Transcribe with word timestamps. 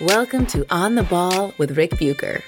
Welcome 0.00 0.46
to 0.46 0.64
On 0.70 0.94
the 0.94 1.02
Ball 1.02 1.52
with 1.58 1.76
Rick 1.76 1.98
Bucher. 1.98 2.44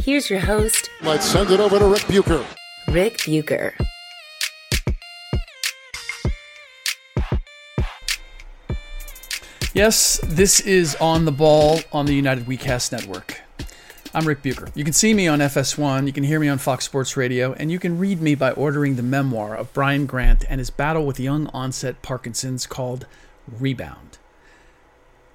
Here's 0.00 0.30
your 0.30 0.38
host, 0.38 0.88
Let's 1.02 1.26
send 1.26 1.50
it 1.50 1.60
over 1.60 1.78
to 1.78 1.84
Rick 1.84 2.06
Bucher. 2.06 2.42
Rick 2.88 3.18
Bucher. 3.18 3.74
Yes, 9.74 10.18
this 10.24 10.60
is 10.60 10.96
On 10.98 11.26
the 11.26 11.32
Ball 11.32 11.80
on 11.92 12.06
the 12.06 12.14
United 12.14 12.46
WeCast 12.46 12.92
Network. 12.92 13.42
I'm 14.14 14.26
Rick 14.26 14.42
Bucher. 14.42 14.70
You 14.74 14.84
can 14.84 14.94
see 14.94 15.12
me 15.12 15.28
on 15.28 15.40
FS1, 15.40 16.06
you 16.06 16.14
can 16.14 16.24
hear 16.24 16.40
me 16.40 16.48
on 16.48 16.56
Fox 16.56 16.86
Sports 16.86 17.14
Radio, 17.14 17.52
and 17.52 17.70
you 17.70 17.78
can 17.78 17.98
read 17.98 18.22
me 18.22 18.34
by 18.34 18.52
ordering 18.52 18.96
the 18.96 19.02
memoir 19.02 19.54
of 19.54 19.70
Brian 19.74 20.06
Grant 20.06 20.46
and 20.48 20.60
his 20.60 20.70
battle 20.70 21.04
with 21.04 21.20
young 21.20 21.48
onset 21.48 22.00
Parkinson's 22.00 22.66
called 22.66 23.04
Rebound. 23.46 24.16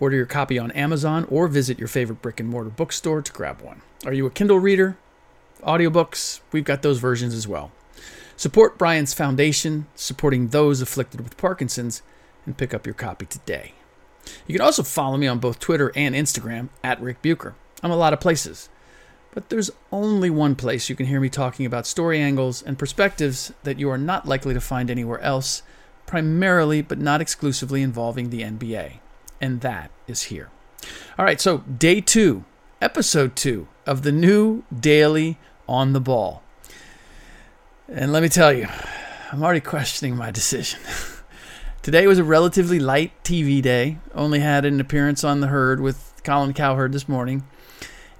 Order 0.01 0.17
your 0.17 0.25
copy 0.25 0.57
on 0.57 0.71
Amazon 0.71 1.27
or 1.29 1.47
visit 1.47 1.77
your 1.77 1.87
favorite 1.87 2.23
brick 2.23 2.39
and 2.39 2.49
mortar 2.49 2.71
bookstore 2.71 3.21
to 3.21 3.31
grab 3.31 3.61
one. 3.61 3.83
Are 4.03 4.11
you 4.11 4.25
a 4.25 4.31
Kindle 4.31 4.57
reader? 4.57 4.97
Audiobooks? 5.61 6.39
We've 6.51 6.63
got 6.63 6.81
those 6.81 6.97
versions 6.97 7.35
as 7.35 7.47
well. 7.47 7.71
Support 8.35 8.79
Brian's 8.79 9.13
foundation, 9.13 9.85
supporting 9.93 10.47
those 10.47 10.81
afflicted 10.81 11.21
with 11.21 11.37
Parkinson's, 11.37 12.01
and 12.47 12.57
pick 12.57 12.73
up 12.73 12.87
your 12.87 12.95
copy 12.95 13.27
today. 13.27 13.73
You 14.47 14.55
can 14.55 14.65
also 14.65 14.81
follow 14.81 15.17
me 15.17 15.27
on 15.27 15.37
both 15.37 15.59
Twitter 15.59 15.91
and 15.95 16.15
Instagram 16.15 16.69
at 16.83 16.99
Rick 16.99 17.21
Bucher. 17.21 17.53
I'm 17.83 17.91
a 17.91 17.95
lot 17.95 18.11
of 18.11 18.19
places. 18.19 18.69
But 19.35 19.49
there's 19.49 19.69
only 19.91 20.31
one 20.31 20.55
place 20.55 20.89
you 20.89 20.95
can 20.95 21.05
hear 21.05 21.19
me 21.19 21.29
talking 21.29 21.67
about 21.67 21.85
story 21.85 22.19
angles 22.19 22.63
and 22.63 22.79
perspectives 22.79 23.53
that 23.61 23.77
you 23.77 23.87
are 23.91 23.99
not 23.99 24.27
likely 24.27 24.55
to 24.55 24.61
find 24.61 24.89
anywhere 24.89 25.19
else, 25.19 25.61
primarily 26.07 26.81
but 26.81 26.97
not 26.97 27.21
exclusively 27.21 27.83
involving 27.83 28.31
the 28.31 28.41
NBA. 28.41 28.93
And 29.41 29.61
that 29.61 29.89
is 30.07 30.23
here. 30.23 30.49
All 31.17 31.25
right, 31.25 31.41
so 31.41 31.59
day 31.59 31.99
two, 31.99 32.45
episode 32.79 33.35
two 33.35 33.67
of 33.85 34.03
the 34.03 34.11
new 34.11 34.63
daily 34.77 35.37
on 35.67 35.93
the 35.93 35.99
ball. 35.99 36.43
And 37.89 38.13
let 38.13 38.23
me 38.23 38.29
tell 38.29 38.53
you, 38.53 38.67
I'm 39.31 39.43
already 39.43 39.59
questioning 39.59 40.15
my 40.15 40.29
decision. 40.31 40.79
Today 41.81 42.05
was 42.05 42.19
a 42.19 42.23
relatively 42.23 42.79
light 42.79 43.11
TV 43.23 43.61
day. 43.61 43.97
Only 44.13 44.39
had 44.39 44.63
an 44.65 44.79
appearance 44.79 45.23
on 45.23 45.41
the 45.41 45.47
herd 45.47 45.79
with 45.79 46.13
Colin 46.23 46.53
Cowherd 46.53 46.93
this 46.93 47.09
morning. 47.09 47.43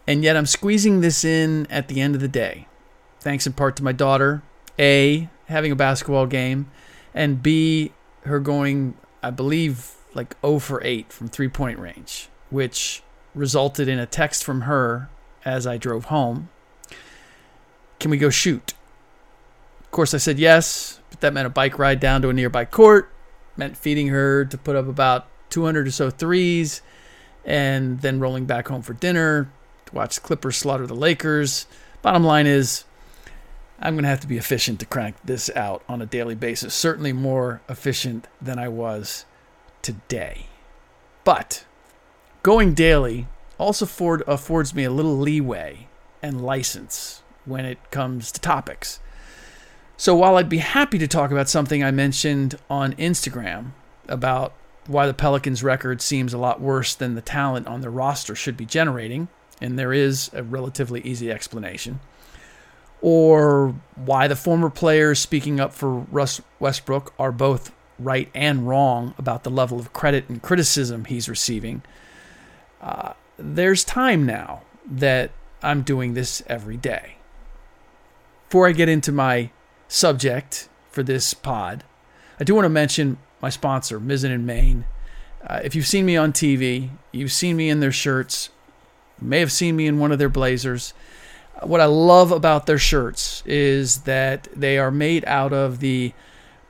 And 0.08 0.24
yet 0.24 0.36
I'm 0.36 0.48
squeezing 0.48 1.02
this 1.02 1.24
in 1.24 1.68
at 1.70 1.88
the 1.88 2.02
end 2.02 2.16
of 2.16 2.22
the 2.22 2.28
day. 2.28 2.68
Thanks 3.20 3.46
in 3.46 3.54
part 3.54 3.76
to 3.76 3.84
my 3.84 3.92
daughter, 3.92 4.42
A, 4.80 5.30
having 5.46 5.72
a 5.72 5.76
basketball 5.76 6.26
game, 6.26 6.72
and 7.14 7.44
B, 7.44 7.92
her 8.24 8.40
going, 8.40 8.96
I 9.22 9.30
believe, 9.30 9.94
like 10.14 10.36
0 10.42 10.60
for 10.60 10.82
8 10.84 11.12
from 11.12 11.28
three 11.28 11.50
point 11.50 11.80
range, 11.80 12.30
which 12.50 13.04
resulted 13.34 13.88
in 13.88 14.00
a 14.00 14.06
text 14.06 14.44
from 14.44 14.62
her 14.62 15.10
as 15.46 15.66
I 15.66 15.78
drove 15.78 16.06
home. 16.06 16.50
Can 18.00 18.12
we 18.12 18.18
go 18.18 18.30
shoot? 18.30 18.74
Of 19.82 19.92
course, 19.92 20.14
I 20.14 20.18
said 20.18 20.40
yes, 20.40 21.00
but 21.10 21.22
that 21.22 21.34
meant 21.34 21.48
a 21.48 21.50
bike 21.50 21.78
ride 21.78 22.00
down 22.00 22.22
to 22.22 22.30
a 22.30 22.34
nearby 22.34 22.66
court 22.66 23.12
meant 23.58 23.78
feeding 23.78 24.08
her 24.08 24.46
to 24.46 24.58
put 24.58 24.76
up 24.76 24.88
about 24.88 25.28
200 25.50 25.88
or 25.88 25.92
so 25.92 26.10
threes 26.10 26.82
and 27.44 28.02
then 28.02 28.20
rolling 28.20 28.46
back 28.46 28.68
home 28.68 28.82
for 28.82 28.94
dinner 28.94 29.52
to 29.86 29.96
watch 29.96 30.22
Clippers 30.22 30.58
slaughter 30.58 30.88
the 30.88 30.96
Lakers. 30.96 31.68
Bottom 32.02 32.24
line 32.24 32.48
is, 32.48 32.86
I'm 33.80 33.96
going 33.96 34.04
to 34.04 34.10
have 34.10 34.22
to 34.22 34.28
be 34.28 34.38
efficient 34.38 34.80
to 34.80 34.86
crank 34.86 35.16
this 35.24 35.50
out 35.56 35.84
on 35.90 36.02
a 36.02 36.06
daily 36.06 36.36
basis. 36.36 36.74
Certainly 36.74 37.14
more 37.14 37.62
efficient 37.68 38.28
than 38.42 38.60
I 38.60 38.68
was 38.68 39.26
today. 39.82 40.48
But 41.24 41.66
going 42.44 42.74
daily 42.74 43.28
also 43.58 43.86
afford, 43.86 44.24
affords 44.28 44.74
me 44.74 44.84
a 44.84 44.92
little 44.92 45.18
leeway 45.18 45.88
and 46.22 46.42
license 46.42 47.22
when 47.46 47.66
it 47.66 47.92
comes 47.92 48.32
to 48.32 48.42
topics. 48.42 49.00
So 49.98 50.16
while 50.16 50.38
I'd 50.38 50.50
be 50.50 50.58
happy 50.58 50.98
to 50.98 51.08
talk 51.08 51.32
about 51.32 51.50
something 51.50 51.84
I 51.84 51.92
mentioned 51.92 52.56
on 52.70 52.94
Instagram 52.94 53.72
about 54.08 54.54
why 54.88 55.06
the 55.06 55.14
Pelicans 55.14 55.64
record 55.64 56.02
seems 56.02 56.34
a 56.34 56.40
lot 56.40 56.60
worse 56.60 56.96
than 56.96 57.14
the 57.14 57.22
talent 57.22 57.68
on 57.68 57.82
their 57.82 57.92
roster 57.92 58.34
should 58.34 58.58
be 58.58 58.66
generating, 58.66 59.28
and 59.62 59.78
there 59.78 59.94
is 59.94 60.32
a 60.34 60.42
relatively 60.42 61.02
easy 61.02 61.32
explanation, 61.32 62.00
or 63.00 63.76
why 63.96 64.28
the 64.28 64.36
former 64.36 64.72
players 64.72 65.20
speaking 65.20 65.60
up 65.60 65.72
for 65.72 65.90
Russ 65.90 66.42
Westbrook 66.60 67.14
are 67.20 67.32
both 67.32 67.72
right 68.04 68.30
and 68.34 68.68
wrong 68.68 69.14
about 69.18 69.44
the 69.44 69.50
level 69.50 69.80
of 69.80 69.94
credit 69.94 70.30
and 70.30 70.42
criticism 70.42 71.06
he's 71.06 71.30
receiving, 71.30 71.84
uh, 72.82 73.14
there's 73.38 73.84
time 73.84 74.26
now 74.26 74.62
that 74.86 75.32
I'm 75.62 75.82
doing 75.82 76.14
this 76.14 76.42
every 76.48 76.78
day. 76.78 77.18
Before 78.50 78.68
I 78.68 78.72
get 78.72 78.90
into 78.90 79.12
my 79.12 79.52
subject 79.88 80.68
for 80.90 81.04
this 81.04 81.34
pod, 81.34 81.84
I 82.40 82.44
do 82.44 82.56
want 82.56 82.66
to 82.66 82.70
mention 82.70 83.18
my 83.42 83.50
sponsor, 83.50 84.00
Mizzen 84.00 84.34
and 84.34 84.46
Main. 84.46 84.86
Uh, 85.46 85.62
if 85.64 85.76
you've 85.76 85.88
seen 85.88 86.06
me 86.06 86.18
on 86.18 86.34
TV, 86.34 86.90
you've 87.12 87.32
seen 87.32 87.56
me 87.56 87.70
in 87.70 87.80
their 87.80 87.92
shirts, 87.92 88.50
you 89.22 89.28
may 89.28 89.40
have 89.40 89.52
seen 89.52 89.76
me 89.76 89.88
in 89.88 90.00
one 90.00 90.12
of 90.12 90.20
their 90.20 90.30
blazers. 90.30 90.94
What 91.64 91.82
I 91.82 91.86
love 91.86 92.32
about 92.32 92.66
their 92.66 92.80
shirts 92.80 93.44
is 93.46 94.00
that 94.02 94.48
they 94.56 94.78
are 94.78 94.92
made 94.92 95.24
out 95.26 95.54
of 95.54 95.80
the 95.80 96.14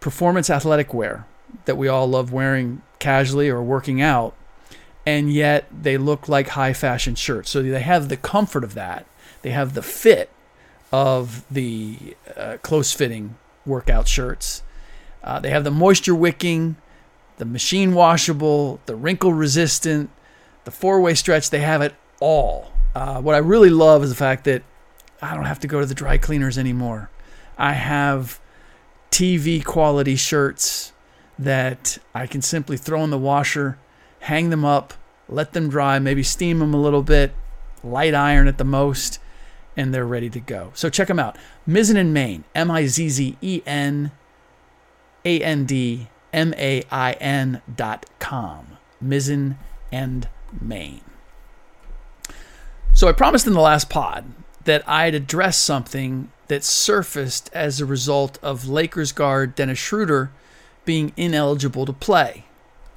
performance 0.01 0.49
athletic 0.49 0.93
wear 0.93 1.25
that 1.65 1.77
we 1.77 1.87
all 1.87 2.07
love 2.07 2.33
wearing 2.33 2.81
casually 2.99 3.49
or 3.49 3.63
working 3.63 4.01
out, 4.01 4.35
and 5.05 5.31
yet 5.31 5.67
they 5.71 5.97
look 5.97 6.27
like 6.27 6.49
high 6.49 6.73
fashion 6.73 7.15
shirts. 7.15 7.49
So 7.49 7.61
they 7.63 7.81
have 7.81 8.09
the 8.09 8.17
comfort 8.17 8.65
of 8.65 8.73
that, 8.73 9.05
they 9.41 9.51
have 9.51 9.73
the 9.73 9.81
fit 9.81 10.29
of 10.91 11.45
the 11.49 12.17
uh, 12.35 12.57
close 12.61 12.91
fitting 12.91 13.37
workout 13.65 14.09
shirts. 14.09 14.61
Uh, 15.23 15.39
they 15.39 15.51
have 15.51 15.63
the 15.63 15.71
moisture 15.71 16.15
wicking, 16.15 16.75
the 17.37 17.45
machine 17.45 17.93
washable, 17.93 18.81
the 18.87 18.95
wrinkle 18.95 19.33
resistant, 19.33 20.09
the 20.65 20.71
four 20.71 20.99
way 20.99 21.13
stretch. 21.13 21.49
They 21.49 21.61
have 21.61 21.81
it 21.81 21.95
all. 22.19 22.73
Uh, 22.93 23.21
what 23.21 23.35
I 23.35 23.37
really 23.37 23.69
love 23.69 24.03
is 24.03 24.09
the 24.09 24.15
fact 24.15 24.43
that 24.45 24.63
I 25.21 25.35
don't 25.35 25.45
have 25.45 25.59
to 25.61 25.67
go 25.67 25.79
to 25.79 25.85
the 25.85 25.95
dry 25.95 26.17
cleaners 26.17 26.57
anymore. 26.57 27.09
I 27.57 27.73
have 27.73 28.40
TV 29.11 29.63
quality 29.63 30.15
shirts 30.15 30.93
that 31.37 31.97
I 32.15 32.27
can 32.27 32.41
simply 32.41 32.77
throw 32.77 33.03
in 33.03 33.09
the 33.09 33.17
washer, 33.17 33.77
hang 34.21 34.49
them 34.49 34.63
up, 34.63 34.93
let 35.27 35.53
them 35.53 35.69
dry, 35.69 35.99
maybe 35.99 36.23
steam 36.23 36.59
them 36.59 36.73
a 36.73 36.81
little 36.81 37.03
bit, 37.03 37.33
light 37.83 38.13
iron 38.13 38.47
at 38.47 38.57
the 38.57 38.63
most, 38.63 39.19
and 39.75 39.93
they're 39.93 40.05
ready 40.05 40.29
to 40.29 40.39
go. 40.39 40.71
So 40.75 40.89
check 40.89 41.07
them 41.07 41.19
out. 41.19 41.37
Mizzen 41.67 41.97
and 41.97 42.13
Main, 42.13 42.43
M 42.55 42.71
I 42.71 42.85
Z 42.85 43.09
Z 43.09 43.37
E 43.41 43.61
N 43.65 44.11
A 45.25 45.41
N 45.41 45.65
D 45.65 46.07
M 46.33 46.53
A 46.57 46.83
I 46.91 47.13
N 47.13 47.61
dot 47.73 48.05
com. 48.19 48.77
Mizzen 49.03 49.57
and 49.91 50.27
Main. 50.59 51.01
So 52.93 53.07
I 53.07 53.13
promised 53.13 53.47
in 53.47 53.53
the 53.53 53.61
last 53.61 53.89
pod 53.89 54.25
that 54.65 54.87
I'd 54.87 55.15
address 55.15 55.57
something 55.57 56.31
that 56.51 56.65
surfaced 56.65 57.49
as 57.53 57.79
a 57.79 57.85
result 57.85 58.37
of 58.43 58.67
Lakers 58.67 59.13
guard 59.13 59.55
Dennis 59.55 59.79
Schroeder 59.79 60.31
being 60.83 61.13
ineligible 61.15 61.85
to 61.85 61.93
play, 61.93 62.43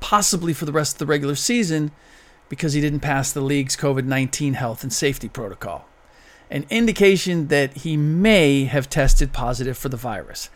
possibly 0.00 0.52
for 0.52 0.64
the 0.64 0.72
rest 0.72 0.96
of 0.96 0.98
the 0.98 1.06
regular 1.06 1.36
season 1.36 1.92
because 2.48 2.72
he 2.72 2.80
didn't 2.80 2.98
pass 2.98 3.30
the 3.30 3.40
league's 3.40 3.76
COVID 3.76 4.06
19 4.06 4.54
health 4.54 4.82
and 4.82 4.92
safety 4.92 5.28
protocol, 5.28 5.86
an 6.50 6.66
indication 6.68 7.46
that 7.46 7.74
he 7.76 7.96
may 7.96 8.64
have 8.64 8.90
tested 8.90 9.32
positive 9.32 9.78
for 9.78 9.88
the 9.88 9.96
virus. 9.96 10.50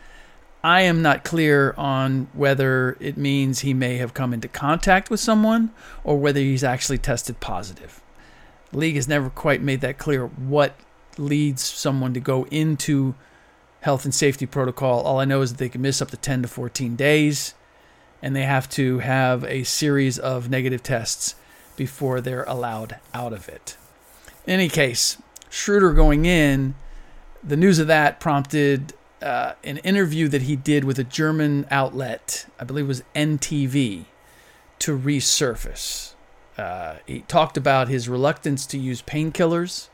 I 0.61 0.81
am 0.81 1.01
not 1.01 1.23
clear 1.23 1.73
on 1.77 2.27
whether 2.33 2.97
it 2.99 3.15
means 3.15 3.61
he 3.61 3.73
may 3.73 3.95
have 3.95 4.13
come 4.13 4.33
into 4.33 4.49
contact 4.49 5.09
with 5.09 5.21
someone 5.21 5.71
or 6.03 6.17
whether 6.17 6.41
he's 6.41 6.65
actually 6.65 6.97
tested 6.97 7.39
positive. 7.39 8.01
The 8.73 8.77
league 8.79 8.95
has 8.95 9.07
never 9.07 9.29
quite 9.29 9.61
made 9.61 9.79
that 9.79 9.97
clear 9.97 10.27
what 10.27 10.75
leads 11.19 11.63
someone 11.63 12.13
to 12.13 12.19
go 12.19 12.45
into 12.45 13.15
health 13.81 14.05
and 14.05 14.13
safety 14.13 14.45
protocol. 14.45 15.01
All 15.01 15.19
I 15.19 15.25
know 15.25 15.41
is 15.41 15.51
that 15.51 15.57
they 15.57 15.69
can 15.69 15.81
miss 15.81 16.01
up 16.01 16.11
to 16.11 16.17
10 16.17 16.43
to 16.43 16.47
14 16.47 16.95
days 16.95 17.53
and 18.21 18.35
they 18.35 18.43
have 18.43 18.69
to 18.69 18.99
have 18.99 19.43
a 19.45 19.63
series 19.63 20.19
of 20.19 20.49
negative 20.49 20.83
tests 20.83 21.35
before 21.77 22.19
they're 22.19 22.43
allowed 22.43 22.97
out 23.13 23.31
of 23.31 23.47
it. 23.47 23.77
In 24.45 24.53
any 24.53 24.69
case, 24.69 25.21
Schroeder 25.49 25.93
going 25.93 26.25
in, 26.25 26.75
the 27.43 27.55
news 27.55 27.79
of 27.79 27.87
that 27.87 28.19
prompted 28.19 28.93
uh, 29.21 29.53
an 29.63 29.77
interview 29.79 30.27
that 30.27 30.43
he 30.43 30.55
did 30.55 30.83
with 30.83 30.99
a 30.99 31.03
German 31.03 31.65
outlet, 31.71 32.45
I 32.59 32.63
believe 32.65 32.85
it 32.85 32.87
was 32.89 33.03
NTV, 33.15 34.05
to 34.79 34.97
resurface. 34.97 36.13
Uh, 36.57 36.97
he 37.05 37.21
talked 37.21 37.55
about 37.55 37.87
his 37.87 38.09
reluctance 38.09 38.65
to 38.67 38.77
use 38.77 39.01
painkillers. 39.01 39.87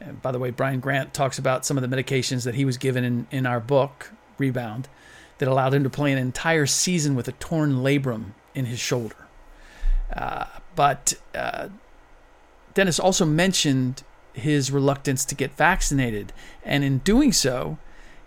And 0.00 0.20
by 0.22 0.32
the 0.32 0.38
way, 0.38 0.50
Brian 0.50 0.80
Grant 0.80 1.12
talks 1.12 1.38
about 1.38 1.66
some 1.66 1.76
of 1.76 1.88
the 1.88 1.94
medications 1.94 2.44
that 2.44 2.54
he 2.54 2.64
was 2.64 2.78
given 2.78 3.04
in, 3.04 3.26
in 3.30 3.46
our 3.46 3.60
book, 3.60 4.12
Rebound, 4.38 4.88
that 5.38 5.48
allowed 5.48 5.74
him 5.74 5.84
to 5.84 5.90
play 5.90 6.12
an 6.12 6.18
entire 6.18 6.66
season 6.66 7.14
with 7.14 7.28
a 7.28 7.32
torn 7.32 7.76
labrum 7.76 8.32
in 8.54 8.66
his 8.66 8.78
shoulder. 8.78 9.16
Uh, 10.14 10.46
but 10.74 11.14
uh, 11.34 11.68
Dennis 12.74 12.98
also 12.98 13.24
mentioned 13.24 14.02
his 14.32 14.70
reluctance 14.70 15.24
to 15.26 15.34
get 15.34 15.56
vaccinated. 15.56 16.32
And 16.64 16.84
in 16.84 16.98
doing 16.98 17.32
so, 17.32 17.78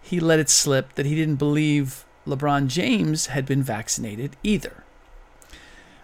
he 0.01 0.19
let 0.19 0.39
it 0.39 0.49
slip 0.49 0.93
that 0.93 1.05
he 1.05 1.15
didn't 1.15 1.35
believe 1.35 2.05
LeBron 2.27 2.67
James 2.67 3.27
had 3.27 3.45
been 3.45 3.63
vaccinated 3.63 4.35
either. 4.43 4.83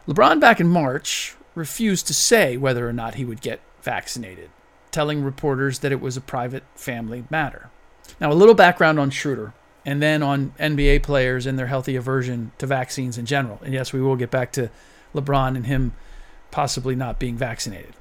LeBron, 0.07 0.39
back 0.39 0.59
in 0.59 0.67
March, 0.67 1.35
refused 1.55 2.07
to 2.07 2.13
say 2.13 2.57
whether 2.57 2.87
or 2.87 2.93
not 2.93 3.15
he 3.15 3.25
would 3.25 3.41
get 3.41 3.61
vaccinated, 3.81 4.49
telling 4.91 5.23
reporters 5.23 5.79
that 5.79 5.91
it 5.91 6.01
was 6.01 6.17
a 6.17 6.21
private 6.21 6.63
family 6.75 7.25
matter. 7.29 7.69
Now, 8.19 8.31
a 8.31 8.33
little 8.33 8.55
background 8.55 8.99
on 8.99 9.09
Schroeder 9.09 9.53
and 9.85 10.01
then 10.01 10.21
on 10.21 10.53
NBA 10.59 11.03
players 11.03 11.45
and 11.45 11.57
their 11.57 11.67
healthy 11.67 11.95
aversion 11.95 12.51
to 12.57 12.67
vaccines 12.67 13.17
in 13.17 13.25
general. 13.25 13.59
And 13.63 13.73
yes, 13.73 13.93
we 13.93 14.01
will 14.01 14.15
get 14.15 14.31
back 14.31 14.51
to 14.53 14.69
LeBron 15.13 15.55
and 15.55 15.65
him 15.65 15.93
possibly 16.51 16.95
not 16.95 17.19
being 17.19 17.37
vaccinated. 17.37 17.93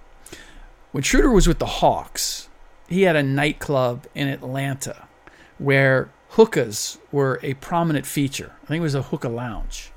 When 0.93 1.03
Schroeder 1.03 1.31
was 1.31 1.47
with 1.47 1.59
the 1.59 1.67
Hawks, 1.67 2.49
he 2.89 3.03
had 3.03 3.17
a 3.17 3.23
nightclub 3.23 4.07
in 4.15 4.29
Atlanta 4.29 5.07
where 5.59 6.11
hookahs 6.31 6.99
were 7.13 7.39
a 7.43 7.55
prominent 7.55 8.07
feature. 8.07 8.53
I 8.65 8.67
think 8.67 8.81
it 8.81 8.83
was 8.83 8.95
a 8.95 9.03
hookah 9.03 9.29
lounge. 9.29 9.93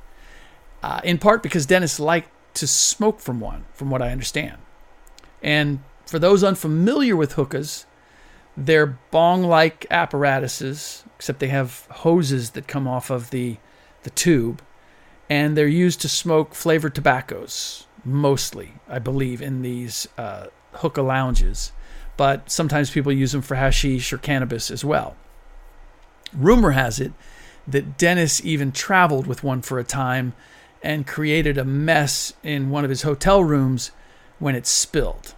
Uh, 0.83 0.99
in 1.03 1.17
part 1.17 1.43
because 1.43 1.65
Dennis 1.65 1.99
liked 1.99 2.29
to 2.55 2.67
smoke 2.67 3.19
from 3.19 3.39
one, 3.39 3.65
from 3.73 3.89
what 3.89 4.01
I 4.01 4.11
understand. 4.11 4.57
And 5.41 5.81
for 6.11 6.19
those 6.19 6.43
unfamiliar 6.43 7.15
with 7.15 7.33
hookahs, 7.35 7.85
they're 8.57 8.97
bong 9.11 9.43
like 9.43 9.85
apparatuses, 9.89 11.05
except 11.15 11.39
they 11.39 11.47
have 11.47 11.87
hoses 11.89 12.49
that 12.49 12.67
come 12.67 12.85
off 12.85 13.09
of 13.09 13.29
the, 13.29 13.55
the 14.03 14.09
tube, 14.09 14.61
and 15.29 15.55
they're 15.55 15.67
used 15.67 16.01
to 16.01 16.09
smoke 16.09 16.53
flavored 16.53 16.93
tobaccos, 16.93 17.87
mostly, 18.03 18.73
I 18.89 18.99
believe, 18.99 19.41
in 19.41 19.61
these 19.61 20.05
uh, 20.17 20.47
hookah 20.73 21.01
lounges. 21.01 21.71
But 22.17 22.51
sometimes 22.51 22.91
people 22.91 23.13
use 23.13 23.31
them 23.31 23.41
for 23.41 23.55
hashish 23.55 24.11
or 24.11 24.17
cannabis 24.17 24.69
as 24.69 24.83
well. 24.83 25.15
Rumor 26.33 26.71
has 26.71 26.99
it 26.99 27.13
that 27.65 27.97
Dennis 27.97 28.43
even 28.43 28.73
traveled 28.73 29.27
with 29.27 29.45
one 29.45 29.61
for 29.61 29.79
a 29.79 29.85
time 29.85 30.33
and 30.83 31.07
created 31.07 31.57
a 31.57 31.63
mess 31.63 32.33
in 32.43 32.69
one 32.69 32.83
of 32.83 32.89
his 32.89 33.03
hotel 33.03 33.41
rooms 33.41 33.91
when 34.39 34.55
it 34.55 34.67
spilled. 34.67 35.35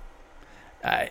Uh, 0.84 1.06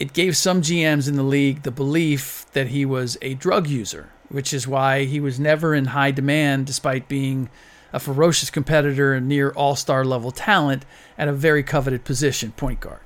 it 0.00 0.12
gave 0.12 0.36
some 0.36 0.62
GMs 0.62 1.08
in 1.08 1.16
the 1.16 1.22
league 1.22 1.62
the 1.62 1.70
belief 1.70 2.46
that 2.52 2.68
he 2.68 2.84
was 2.84 3.18
a 3.20 3.34
drug 3.34 3.66
user, 3.66 4.10
which 4.28 4.54
is 4.54 4.68
why 4.68 5.04
he 5.04 5.20
was 5.20 5.40
never 5.40 5.74
in 5.74 5.86
high 5.86 6.12
demand 6.12 6.66
despite 6.66 7.08
being 7.08 7.50
a 7.92 7.98
ferocious 7.98 8.50
competitor 8.50 9.14
and 9.14 9.28
near 9.28 9.50
all 9.50 9.74
star 9.74 10.04
level 10.04 10.30
talent 10.30 10.84
at 11.16 11.28
a 11.28 11.32
very 11.32 11.62
coveted 11.62 12.04
position, 12.04 12.52
point 12.52 12.80
guard. 12.80 13.00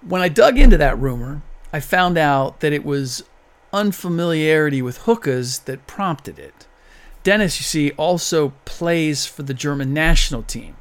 When 0.00 0.22
I 0.22 0.28
dug 0.28 0.58
into 0.58 0.76
that 0.78 0.98
rumor, 0.98 1.42
I 1.72 1.80
found 1.80 2.16
out 2.16 2.60
that 2.60 2.72
it 2.72 2.84
was 2.84 3.24
unfamiliarity 3.72 4.80
with 4.80 4.98
hookahs 4.98 5.60
that 5.60 5.86
prompted 5.86 6.38
it. 6.38 6.66
Dennis, 7.22 7.58
you 7.58 7.64
see, 7.64 7.90
also 7.92 8.52
plays 8.64 9.26
for 9.26 9.42
the 9.42 9.54
German 9.54 9.92
national 9.92 10.42
team, 10.42 10.76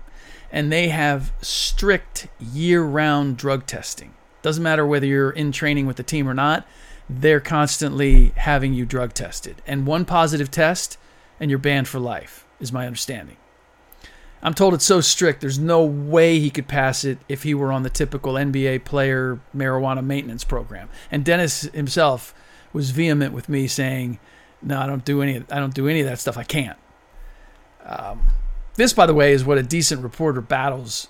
and 0.53 0.71
they 0.71 0.89
have 0.89 1.33
strict 1.41 2.27
year 2.39 2.83
round 2.83 3.35
drug 3.35 3.65
testing. 3.65 4.13
Doesn't 4.43 4.63
matter 4.63 4.85
whether 4.85 5.07
you're 5.07 5.31
in 5.31 5.51
training 5.51 5.87
with 5.87 5.97
the 5.97 6.03
team 6.03 6.29
or 6.29 6.35
not, 6.35 6.65
they're 7.09 7.39
constantly 7.39 8.31
having 8.35 8.73
you 8.73 8.85
drug 8.85 9.13
tested. 9.13 9.61
And 9.65 9.87
one 9.87 10.05
positive 10.05 10.51
test, 10.51 10.97
and 11.39 11.49
you're 11.49 11.57
banned 11.57 11.87
for 11.87 11.99
life, 11.99 12.45
is 12.59 12.71
my 12.71 12.85
understanding. 12.85 13.37
I'm 14.43 14.53
told 14.53 14.73
it's 14.73 14.85
so 14.85 15.01
strict, 15.01 15.41
there's 15.41 15.57
no 15.57 15.83
way 15.83 16.37
he 16.37 16.49
could 16.49 16.67
pass 16.67 17.03
it 17.03 17.17
if 17.27 17.43
he 17.43 17.53
were 17.53 17.71
on 17.71 17.83
the 17.83 17.89
typical 17.89 18.33
NBA 18.33 18.83
player 18.85 19.39
marijuana 19.55 20.05
maintenance 20.05 20.43
program. 20.43 20.89
And 21.09 21.25
Dennis 21.25 21.61
himself 21.61 22.35
was 22.73 22.91
vehement 22.91 23.33
with 23.33 23.47
me 23.47 23.67
saying, 23.67 24.19
"No, 24.61 24.79
I 24.79 24.85
don't 24.85 25.05
do 25.05 25.21
any. 25.21 25.37
I 25.49 25.59
don't 25.59 25.73
do 25.73 25.87
any 25.87 26.01
of 26.01 26.07
that 26.07 26.19
stuff. 26.19 26.37
I 26.37 26.43
can't." 26.43 26.77
Um, 27.85 28.21
this, 28.75 28.93
by 28.93 29.05
the 29.05 29.13
way, 29.13 29.33
is 29.33 29.45
what 29.45 29.57
a 29.57 29.63
decent 29.63 30.01
reporter 30.01 30.41
battles 30.41 31.07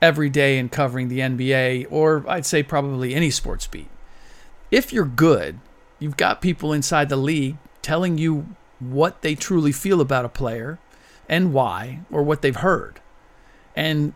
every 0.00 0.28
day 0.28 0.58
in 0.58 0.68
covering 0.68 1.08
the 1.08 1.20
NBA, 1.20 1.86
or 1.90 2.24
I'd 2.28 2.46
say 2.46 2.62
probably 2.62 3.14
any 3.14 3.30
sports 3.30 3.66
beat. 3.66 3.88
If 4.70 4.92
you're 4.92 5.04
good, 5.04 5.60
you've 5.98 6.16
got 6.16 6.40
people 6.40 6.72
inside 6.72 7.08
the 7.08 7.16
league 7.16 7.56
telling 7.82 8.18
you 8.18 8.54
what 8.80 9.22
they 9.22 9.34
truly 9.34 9.72
feel 9.72 10.00
about 10.00 10.24
a 10.24 10.28
player 10.28 10.78
and 11.28 11.52
why, 11.52 12.00
or 12.10 12.22
what 12.22 12.42
they've 12.42 12.56
heard. 12.56 13.00
And 13.76 14.14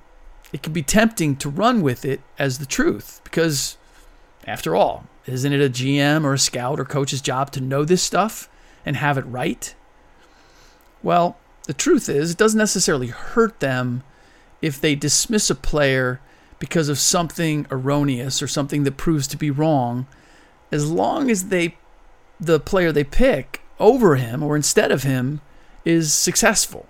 it 0.52 0.62
can 0.62 0.72
be 0.72 0.82
tempting 0.82 1.36
to 1.36 1.48
run 1.48 1.82
with 1.82 2.04
it 2.04 2.20
as 2.38 2.58
the 2.58 2.66
truth 2.66 3.20
because, 3.24 3.76
after 4.46 4.74
all, 4.74 5.06
isn't 5.26 5.52
it 5.52 5.60
a 5.60 5.70
GM 5.70 6.24
or 6.24 6.34
a 6.34 6.38
scout 6.38 6.78
or 6.78 6.84
coach's 6.84 7.20
job 7.20 7.50
to 7.52 7.60
know 7.60 7.84
this 7.84 8.02
stuff 8.02 8.48
and 8.84 8.96
have 8.96 9.18
it 9.18 9.22
right? 9.22 9.74
Well, 11.02 11.36
the 11.66 11.74
truth 11.74 12.08
is, 12.08 12.30
it 12.30 12.38
doesn't 12.38 12.58
necessarily 12.58 13.08
hurt 13.08 13.60
them 13.60 14.02
if 14.62 14.80
they 14.80 14.94
dismiss 14.94 15.50
a 15.50 15.54
player 15.54 16.20
because 16.58 16.88
of 16.88 16.98
something 16.98 17.66
erroneous 17.70 18.42
or 18.42 18.48
something 18.48 18.84
that 18.84 18.96
proves 18.96 19.26
to 19.28 19.36
be 19.36 19.50
wrong, 19.50 20.06
as 20.72 20.90
long 20.90 21.30
as 21.30 21.48
they 21.48 21.76
the 22.38 22.60
player 22.60 22.92
they 22.92 23.04
pick 23.04 23.62
over 23.78 24.16
him 24.16 24.42
or 24.42 24.56
instead 24.56 24.92
of 24.92 25.02
him 25.02 25.40
is 25.84 26.12
successful. 26.12 26.86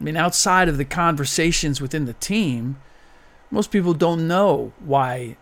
I 0.00 0.04
mean, 0.04 0.16
outside 0.16 0.68
of 0.68 0.76
the 0.76 0.84
conversations 0.84 1.80
within 1.80 2.04
the 2.04 2.12
team, 2.14 2.76
most 3.50 3.70
people 3.70 3.94
don't 3.94 4.28
know 4.28 4.72
why 4.78 5.36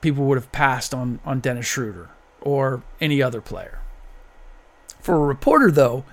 people 0.00 0.24
would 0.24 0.38
have 0.38 0.52
passed 0.52 0.94
on, 0.94 1.20
on 1.24 1.40
Dennis 1.40 1.66
Schroeder 1.66 2.10
or 2.40 2.82
any 3.00 3.22
other 3.22 3.40
player. 3.40 3.80
For 5.00 5.16
a 5.16 5.26
reporter, 5.26 5.70
though, 5.70 6.04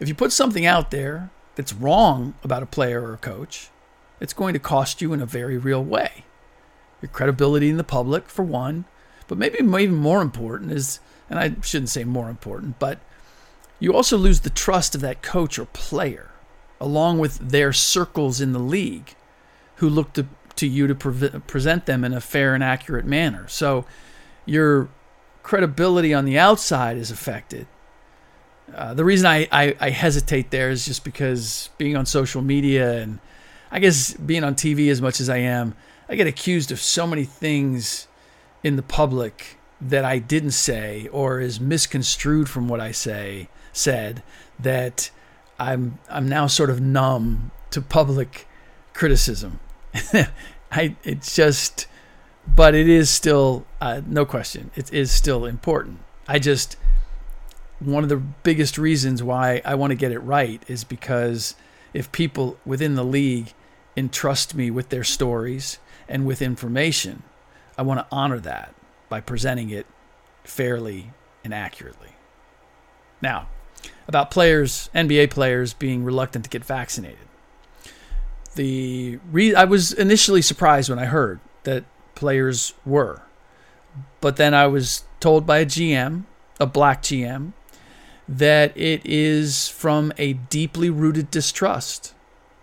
if 0.00 0.08
you 0.08 0.14
put 0.14 0.32
something 0.32 0.66
out 0.66 0.90
there 0.90 1.30
that's 1.54 1.72
wrong 1.72 2.34
about 2.42 2.62
a 2.62 2.66
player 2.66 3.02
or 3.02 3.14
a 3.14 3.18
coach, 3.18 3.68
it's 4.20 4.32
going 4.32 4.54
to 4.54 4.58
cost 4.58 5.00
you 5.00 5.12
in 5.12 5.20
a 5.20 5.26
very 5.26 5.58
real 5.58 5.84
way. 5.84 6.24
Your 7.00 7.10
credibility 7.10 7.68
in 7.68 7.76
the 7.76 7.84
public, 7.84 8.28
for 8.28 8.42
one, 8.42 8.86
but 9.28 9.38
maybe 9.38 9.58
even 9.58 9.94
more 9.94 10.22
important 10.22 10.72
is, 10.72 11.00
and 11.28 11.38
I 11.38 11.54
shouldn't 11.62 11.90
say 11.90 12.04
more 12.04 12.28
important, 12.28 12.78
but 12.78 12.98
you 13.78 13.94
also 13.94 14.18
lose 14.18 14.40
the 14.40 14.50
trust 14.50 14.94
of 14.94 15.00
that 15.02 15.22
coach 15.22 15.58
or 15.58 15.66
player, 15.66 16.30
along 16.80 17.18
with 17.18 17.38
their 17.38 17.72
circles 17.72 18.40
in 18.40 18.52
the 18.52 18.58
league 18.58 19.14
who 19.76 19.88
look 19.88 20.12
to, 20.14 20.26
to 20.56 20.66
you 20.66 20.86
to 20.86 20.94
pre- 20.94 21.40
present 21.40 21.86
them 21.86 22.04
in 22.04 22.12
a 22.12 22.20
fair 22.20 22.54
and 22.54 22.64
accurate 22.64 23.06
manner. 23.06 23.48
So 23.48 23.86
your 24.44 24.88
credibility 25.42 26.12
on 26.12 26.24
the 26.26 26.38
outside 26.38 26.96
is 26.96 27.10
affected. 27.10 27.66
Uh, 28.74 28.94
the 28.94 29.04
reason 29.04 29.26
I, 29.26 29.48
I, 29.50 29.76
I 29.80 29.90
hesitate 29.90 30.50
there 30.50 30.70
is 30.70 30.84
just 30.84 31.04
because 31.04 31.70
being 31.78 31.96
on 31.96 32.06
social 32.06 32.42
media 32.42 33.00
and 33.00 33.18
I 33.70 33.78
guess 33.78 34.14
being 34.14 34.44
on 34.44 34.54
TV 34.54 34.90
as 34.90 35.00
much 35.00 35.20
as 35.20 35.28
I 35.28 35.38
am, 35.38 35.74
I 36.08 36.16
get 36.16 36.26
accused 36.26 36.72
of 36.72 36.80
so 36.80 37.06
many 37.06 37.24
things 37.24 38.08
in 38.62 38.76
the 38.76 38.82
public 38.82 39.58
that 39.80 40.04
I 40.04 40.18
didn't 40.18 40.50
say 40.50 41.08
or 41.08 41.40
is 41.40 41.60
misconstrued 41.60 42.48
from 42.48 42.68
what 42.68 42.80
I 42.80 42.92
say 42.92 43.48
said 43.72 44.22
that 44.58 45.10
I'm 45.58 45.98
I'm 46.08 46.28
now 46.28 46.46
sort 46.46 46.70
of 46.70 46.80
numb 46.80 47.50
to 47.70 47.80
public 47.80 48.46
criticism. 48.92 49.60
I 50.72 50.96
it's 51.04 51.34
just, 51.34 51.86
but 52.46 52.74
it 52.74 52.88
is 52.88 53.10
still 53.10 53.66
uh, 53.80 54.00
no 54.06 54.24
question. 54.24 54.70
It 54.74 54.92
is 54.92 55.10
still 55.10 55.44
important. 55.46 56.00
I 56.28 56.38
just 56.38 56.76
one 57.80 58.02
of 58.02 58.08
the 58.08 58.16
biggest 58.16 58.78
reasons 58.78 59.22
why 59.22 59.62
I 59.64 59.74
want 59.74 59.90
to 59.90 59.96
get 59.96 60.12
it 60.12 60.18
right 60.20 60.62
is 60.68 60.84
because 60.84 61.54
if 61.92 62.12
people 62.12 62.58
within 62.64 62.94
the 62.94 63.04
league 63.04 63.52
entrust 63.96 64.54
me 64.54 64.70
with 64.70 64.90
their 64.90 65.04
stories 65.04 65.78
and 66.08 66.26
with 66.26 66.42
information, 66.42 67.22
I 67.76 67.82
want 67.82 68.00
to 68.00 68.06
honor 68.12 68.38
that 68.40 68.74
by 69.08 69.20
presenting 69.20 69.70
it 69.70 69.86
fairly 70.44 71.12
and 71.42 71.54
accurately. 71.54 72.10
Now, 73.22 73.48
about 74.06 74.30
players, 74.30 74.90
NBA 74.94 75.30
players 75.30 75.72
being 75.72 76.04
reluctant 76.04 76.44
to 76.44 76.50
get 76.50 76.64
vaccinated. 76.64 77.18
The 78.54 79.18
re- 79.30 79.54
I 79.54 79.64
was 79.64 79.92
initially 79.92 80.42
surprised 80.42 80.90
when 80.90 80.98
I 80.98 81.06
heard 81.06 81.40
that 81.62 81.84
players 82.14 82.74
were, 82.84 83.22
but 84.20 84.36
then 84.36 84.52
I 84.54 84.66
was 84.66 85.04
told 85.20 85.46
by 85.46 85.58
a 85.58 85.66
GM, 85.66 86.24
a 86.58 86.66
black 86.66 87.02
GM, 87.02 87.52
that 88.30 88.76
it 88.76 89.02
is 89.04 89.66
from 89.68 90.12
a 90.16 90.34
deeply 90.34 90.88
rooted 90.88 91.32
distrust 91.32 92.14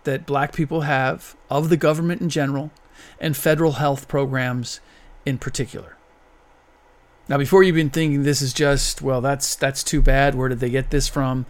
that 0.06 0.26
black 0.26 0.54
people 0.54 0.82
have 0.82 1.36
of 1.50 1.68
the 1.68 1.76
government 1.76 2.22
in 2.22 2.30
general 2.30 2.72
and 3.20 3.36
federal 3.36 3.74
health 3.74 4.08
programs 4.08 4.80
in 5.26 5.38
particular. 5.38 5.98
Now, 7.28 7.38
before 7.38 7.64
you've 7.64 7.76
been 7.76 7.90
thinking 7.90 8.24
this 8.24 8.42
is 8.42 8.54
just, 8.54 9.02
well, 9.02 9.20
that's 9.20 9.58
that's 9.58 9.84
too 9.84 10.02
bad. 10.02 10.36
Where 10.36 10.48
did 10.48 10.62
they 10.62 10.70
get 10.70 10.90
this 10.90 11.10
from? 11.10 11.46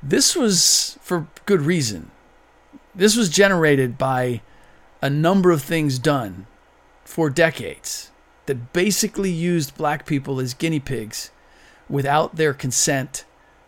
This 0.00 0.36
was 0.36 0.96
for 1.00 1.26
good 1.46 1.62
reason. 1.62 2.12
This 2.94 3.16
was 3.16 3.28
generated 3.28 3.98
by 3.98 4.40
a 5.02 5.10
number 5.10 5.50
of 5.50 5.62
things 5.62 5.98
done 5.98 6.46
for 7.04 7.28
decades 7.28 8.12
that 8.46 8.72
basically 8.72 9.30
used 9.30 9.76
black 9.76 10.06
people 10.06 10.38
as 10.38 10.54
guinea 10.54 10.78
pigs 10.78 11.32
without 11.88 12.36
their 12.36 12.52
consent 12.54 13.24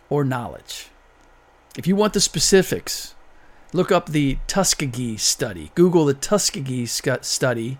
or 0.08 0.24
knowledge. 0.24 0.88
If 1.76 1.86
you 1.86 1.94
want 1.94 2.12
the 2.12 2.20
specifics, 2.20 3.14
look 3.72 3.92
up 3.92 4.08
the 4.08 4.38
Tuskegee 4.46 5.16
study. 5.16 5.70
Google 5.74 6.04
the 6.04 6.14
Tuskegee 6.14 6.86
study 6.86 7.78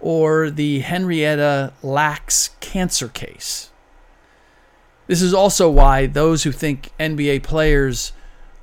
or 0.00 0.50
the 0.50 0.80
Henrietta 0.80 1.72
Lacks 1.82 2.50
cancer 2.60 3.08
case. 3.08 3.70
This 5.06 5.22
is 5.22 5.32
also 5.32 5.70
why 5.70 6.06
those 6.06 6.42
who 6.42 6.52
think 6.52 6.90
NBA 6.98 7.44
players 7.44 8.12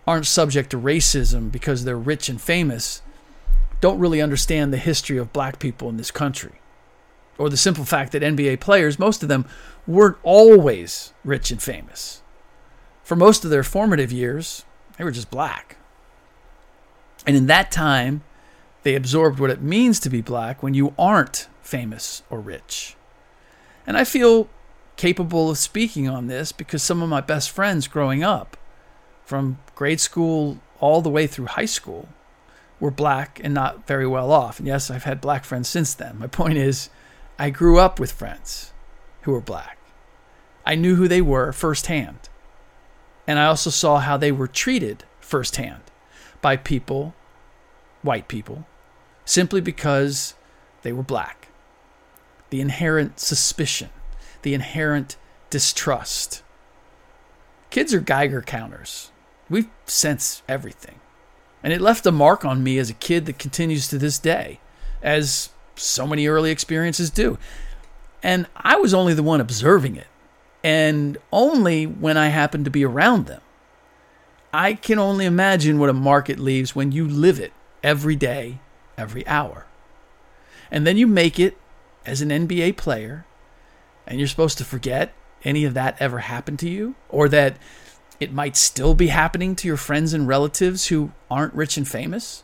aren't 0.05 0.25
subject 0.25 0.69
to 0.71 0.79
racism 0.79 1.51
because 1.51 1.85
they're 1.85 1.97
rich 1.97 2.27
and 2.27 2.41
famous 2.41 3.01
don't 3.79 3.99
really 3.99 4.21
understand 4.21 4.71
the 4.71 4.77
history 4.77 5.17
of 5.17 5.33
black 5.33 5.59
people 5.59 5.89
in 5.89 5.97
this 5.97 6.11
country. 6.11 6.53
Or 7.37 7.49
the 7.49 7.57
simple 7.57 7.85
fact 7.85 8.11
that 8.11 8.21
NBA 8.21 8.59
players, 8.59 8.99
most 8.99 9.23
of 9.23 9.29
them, 9.29 9.45
weren't 9.87 10.17
always 10.23 11.13
rich 11.23 11.51
and 11.51 11.61
famous. 11.61 12.21
For 13.03 13.15
most 13.15 13.43
of 13.43 13.51
their 13.51 13.63
formative 13.63 14.11
years, 14.11 14.65
they 14.97 15.03
were 15.03 15.11
just 15.11 15.31
black. 15.31 15.77
And 17.25 17.35
in 17.35 17.47
that 17.47 17.71
time, 17.71 18.23
they 18.83 18.95
absorbed 18.95 19.39
what 19.39 19.49
it 19.49 19.61
means 19.61 19.99
to 20.01 20.09
be 20.09 20.21
black 20.21 20.61
when 20.61 20.73
you 20.73 20.93
aren't 20.97 21.47
famous 21.61 22.23
or 22.29 22.39
rich. 22.39 22.95
And 23.87 23.97
I 23.97 24.03
feel 24.03 24.49
capable 24.95 25.49
of 25.49 25.57
speaking 25.57 26.07
on 26.07 26.27
this 26.27 26.51
because 26.51 26.83
some 26.83 27.01
of 27.01 27.09
my 27.09 27.21
best 27.21 27.49
friends 27.49 27.87
growing 27.87 28.23
up, 28.23 28.57
from 29.25 29.57
grade 29.75 29.99
school 29.99 30.59
all 30.79 31.01
the 31.01 31.09
way 31.09 31.27
through 31.27 31.47
high 31.47 31.65
school, 31.65 32.09
were 32.79 32.91
black 32.91 33.39
and 33.43 33.53
not 33.53 33.87
very 33.87 34.05
well 34.05 34.31
off. 34.31 34.59
And 34.59 34.67
yes, 34.67 34.91
I've 34.91 35.05
had 35.05 35.21
black 35.21 35.45
friends 35.45 35.69
since 35.69 35.93
then. 35.93 36.19
My 36.19 36.27
point 36.27 36.57
is, 36.57 36.89
I 37.37 37.49
grew 37.49 37.79
up 37.79 37.99
with 37.99 38.11
friends 38.11 38.73
who 39.21 39.31
were 39.31 39.41
black. 39.41 39.77
I 40.65 40.75
knew 40.75 40.95
who 40.95 41.07
they 41.07 41.21
were 41.21 41.51
firsthand. 41.51 42.29
And 43.27 43.39
I 43.39 43.45
also 43.45 43.69
saw 43.69 43.99
how 43.99 44.17
they 44.17 44.31
were 44.31 44.47
treated 44.47 45.05
firsthand 45.19 45.81
by 46.41 46.57
people, 46.57 47.15
white 48.01 48.27
people, 48.27 48.65
simply 49.25 49.61
because 49.61 50.35
they 50.83 50.91
were 50.91 51.03
black. 51.03 51.47
The 52.49 52.61
inherent 52.61 53.19
suspicion, 53.19 53.89
the 54.41 54.53
inherent 54.53 55.15
distrust. 55.49 56.43
Kids 57.69 57.93
are 57.93 58.01
Geiger 58.01 58.41
counters. 58.41 59.11
We 59.49 59.69
sense 59.85 60.43
everything. 60.47 60.99
And 61.63 61.71
it 61.71 61.81
left 61.81 62.05
a 62.05 62.11
mark 62.11 62.43
on 62.43 62.63
me 62.63 62.77
as 62.77 62.89
a 62.89 62.93
kid 62.95 63.25
that 63.25 63.39
continues 63.39 63.87
to 63.87 63.97
this 63.97 64.19
day, 64.19 64.59
as 65.01 65.49
so 65.75 66.07
many 66.07 66.27
early 66.27 66.51
experiences 66.51 67.09
do. 67.09 67.37
And 68.21 68.47
I 68.55 68.77
was 68.77 68.93
only 68.93 69.13
the 69.13 69.23
one 69.23 69.41
observing 69.41 69.95
it, 69.95 70.07
and 70.63 71.17
only 71.31 71.85
when 71.85 72.17
I 72.17 72.27
happened 72.27 72.65
to 72.65 72.71
be 72.71 72.85
around 72.85 73.25
them. 73.25 73.41
I 74.53 74.75
can 74.75 74.99
only 74.99 75.25
imagine 75.25 75.79
what 75.79 75.89
a 75.89 75.93
market 75.93 76.39
leaves 76.39 76.75
when 76.75 76.91
you 76.91 77.07
live 77.07 77.39
it 77.39 77.53
every 77.81 78.15
day, 78.15 78.59
every 78.97 79.27
hour. 79.27 79.65
And 80.71 80.87
then 80.87 80.95
you 80.95 81.07
make 81.07 81.39
it 81.39 81.57
as 82.05 82.21
an 82.21 82.29
NBA 82.29 82.77
player, 82.77 83.25
and 84.07 84.19
you're 84.19 84.27
supposed 84.27 84.57
to 84.59 84.65
forget 84.65 85.13
any 85.43 85.65
of 85.65 85.73
that 85.73 85.97
ever 85.99 86.19
happened 86.19 86.59
to 86.59 86.69
you, 86.69 86.95
or 87.09 87.27
that 87.29 87.57
it 88.19 88.31
might 88.31 88.55
still 88.55 88.93
be 88.93 89.07
happening 89.07 89.55
to 89.55 89.67
your 89.67 89.75
friends 89.75 90.13
and 90.13 90.27
relatives 90.27 90.87
who 90.87 91.11
aren't 91.29 91.53
rich 91.53 91.75
and 91.75 91.87
famous? 91.87 92.43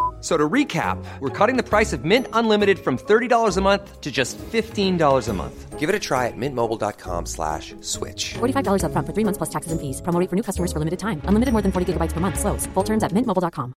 So 0.21 0.37
to 0.37 0.47
recap, 0.47 1.03
we're 1.19 1.29
cutting 1.29 1.57
the 1.57 1.67
price 1.67 1.93
of 1.93 2.05
Mint 2.05 2.27
Unlimited 2.33 2.77
from 2.77 2.97
$30 2.97 3.57
a 3.57 3.61
month 3.61 4.01
to 4.01 4.11
just 4.11 4.37
$15 4.37 5.27
a 5.27 5.33
month. 5.33 5.79
Give 5.79 5.89
it 5.89 5.95
a 5.95 5.99
try 5.99 6.27
at 6.27 6.37
mintmobile.com 6.37 7.25
slash 7.25 7.73
switch. 7.81 8.35
$45 8.35 8.83
up 8.83 8.91
front 8.91 9.07
for 9.07 9.13
three 9.13 9.23
months 9.23 9.39
plus 9.39 9.49
taxes 9.49 9.71
and 9.71 9.81
fees. 9.81 9.99
Promoting 9.99 10.27
for 10.27 10.35
new 10.35 10.43
customers 10.43 10.71
for 10.71 10.77
limited 10.77 10.99
time. 10.99 11.23
Unlimited 11.25 11.53
more 11.53 11.63
than 11.63 11.71
40 11.71 11.93
gigabytes 11.93 12.13
per 12.13 12.19
month. 12.19 12.39
Slows. 12.39 12.67
Full 12.67 12.83
terms 12.83 13.01
at 13.01 13.11
mintmobile.com. 13.11 13.73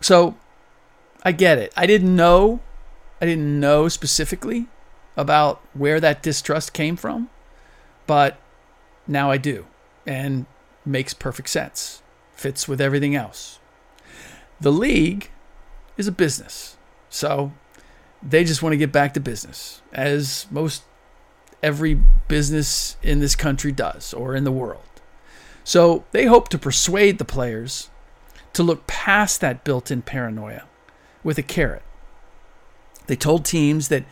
So 0.00 0.34
I 1.22 1.32
get 1.32 1.58
it. 1.58 1.72
I 1.76 1.86
didn't 1.86 2.16
know, 2.16 2.60
I 3.20 3.26
didn't 3.26 3.60
know 3.60 3.88
specifically 3.88 4.68
about 5.16 5.62
where 5.74 6.00
that 6.00 6.22
distrust 6.22 6.72
came 6.72 6.96
from, 6.96 7.30
but 8.06 8.38
now 9.06 9.30
I 9.30 9.36
do. 9.36 9.66
And 10.06 10.46
makes 10.84 11.14
perfect 11.14 11.48
sense 11.48 12.02
fits 12.34 12.68
with 12.68 12.80
everything 12.80 13.14
else. 13.14 13.58
The 14.60 14.72
league 14.72 15.30
is 15.96 16.06
a 16.06 16.12
business. 16.12 16.76
So 17.08 17.52
they 18.22 18.44
just 18.44 18.62
want 18.62 18.72
to 18.72 18.78
get 18.78 18.92
back 18.92 19.14
to 19.14 19.20
business, 19.20 19.82
as 19.92 20.46
most 20.50 20.82
every 21.62 22.00
business 22.28 22.96
in 23.02 23.20
this 23.20 23.36
country 23.36 23.72
does 23.72 24.12
or 24.12 24.34
in 24.34 24.44
the 24.44 24.52
world. 24.52 24.82
So 25.64 26.04
they 26.12 26.26
hope 26.26 26.48
to 26.50 26.58
persuade 26.58 27.18
the 27.18 27.24
players 27.24 27.90
to 28.52 28.62
look 28.62 28.86
past 28.86 29.40
that 29.40 29.64
built 29.64 29.90
in 29.90 30.02
paranoia 30.02 30.64
with 31.22 31.38
a 31.38 31.42
carrot. 31.42 31.82
They 33.06 33.16
told 33.16 33.44
teams 33.44 33.88
that 33.88 34.04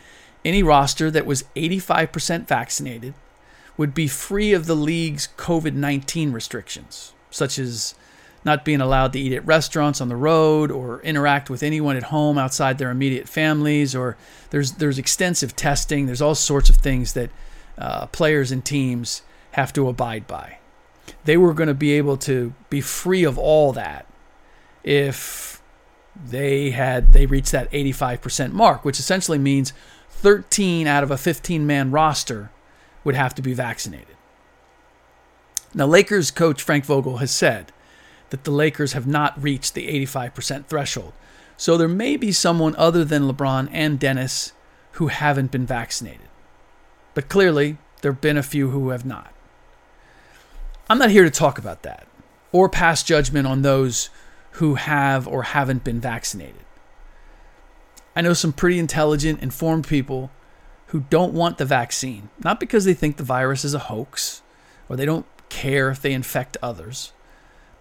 any 0.43 0.63
roster 0.63 1.09
that 1.11 1.25
was 1.25 1.45
85% 1.55 2.47
vaccinated 2.47 3.13
would 3.77 3.93
be 3.93 4.07
free 4.07 4.53
of 4.53 4.65
the 4.65 4.75
league's 4.75 5.29
COVID 5.37 5.73
19 5.73 6.31
restrictions, 6.31 7.13
such 7.31 7.57
as 7.57 7.95
not 8.45 8.65
being 8.65 8.81
allowed 8.81 9.13
to 9.13 9.19
eat 9.19 9.33
at 9.33 9.45
restaurants 9.45 10.01
on 10.01 10.09
the 10.09 10.15
road 10.15 10.71
or 10.71 11.01
interact 11.01 11.49
with 11.49 11.63
anyone 11.63 11.95
at 11.95 12.03
home 12.03 12.37
outside 12.37 12.77
their 12.77 12.91
immediate 12.91 13.27
families 13.29 13.95
or 13.95 14.17
there's 14.49 14.73
there's 14.73 14.99
extensive 14.99 15.55
testing. 15.55 16.05
There's 16.05 16.21
all 16.21 16.35
sorts 16.35 16.69
of 16.69 16.75
things 16.77 17.13
that 17.13 17.29
uh, 17.77 18.07
players 18.07 18.51
and 18.51 18.63
teams 18.63 19.21
have 19.51 19.73
to 19.73 19.87
abide 19.87 20.27
by. 20.27 20.57
They 21.25 21.37
were 21.37 21.53
going 21.53 21.67
to 21.67 21.73
be 21.73 21.93
able 21.93 22.17
to 22.17 22.53
be 22.69 22.81
free 22.81 23.23
of 23.23 23.37
all 23.37 23.73
that 23.73 24.05
if 24.83 25.61
they 26.15 26.71
had 26.71 27.13
they 27.13 27.25
reached 27.25 27.51
that 27.51 27.71
85% 27.71 28.51
mark 28.51 28.85
which 28.85 28.99
essentially 28.99 29.39
means 29.39 29.73
13 30.09 30.85
out 30.85 31.03
of 31.03 31.09
a 31.09 31.17
15 31.17 31.65
man 31.65 31.89
roster 31.89 32.51
would 33.03 33.15
have 33.15 33.33
to 33.35 33.41
be 33.41 33.53
vaccinated. 33.53 34.15
Now 35.73 35.87
lakers 35.87 36.29
coach 36.29 36.61
frank 36.61 36.85
vogel 36.85 37.17
has 37.17 37.31
said 37.31 37.71
that 38.33 38.45
the 38.45 38.51
Lakers 38.51 38.93
have 38.93 39.05
not 39.05 39.39
reached 39.39 39.75
the 39.75 39.87
85% 40.07 40.65
threshold. 40.65 41.13
So 41.55 41.77
there 41.77 41.87
may 41.87 42.17
be 42.17 42.31
someone 42.31 42.75
other 42.77 43.05
than 43.05 43.31
LeBron 43.31 43.69
and 43.71 43.99
Dennis 43.99 44.53
who 44.93 45.09
haven't 45.09 45.51
been 45.51 45.67
vaccinated. 45.67 46.29
But 47.13 47.29
clearly, 47.29 47.77
There 48.01 48.11
have 48.11 48.21
been 48.21 48.37
a 48.37 48.41
few 48.41 48.71
who 48.71 48.89
have 48.89 49.05
not. 49.05 49.31
I'm 50.89 50.97
not 50.97 51.11
here 51.11 51.23
to 51.23 51.29
talk 51.29 51.59
about 51.59 51.83
that 51.83 52.07
or 52.51 52.67
pass 52.67 53.03
judgment 53.03 53.45
on 53.45 53.61
those 53.61 54.09
who 54.53 54.75
have 54.75 55.27
or 55.27 55.43
haven't 55.43 55.83
been 55.83 56.01
vaccinated. 56.01 56.65
I 58.15 58.21
know 58.21 58.33
some 58.33 58.51
pretty 58.51 58.79
intelligent, 58.79 59.43
informed 59.43 59.87
people 59.87 60.31
who 60.87 61.05
don't 61.11 61.33
want 61.33 61.59
the 61.59 61.65
vaccine, 61.65 62.31
not 62.43 62.59
because 62.59 62.83
they 62.83 62.95
think 62.95 63.17
the 63.17 63.23
virus 63.23 63.63
is 63.63 63.75
a 63.75 63.79
hoax 63.79 64.41
or 64.89 64.95
they 64.95 65.05
don't 65.05 65.27
care 65.49 65.91
if 65.91 66.01
they 66.01 66.13
infect 66.13 66.57
others, 66.63 67.13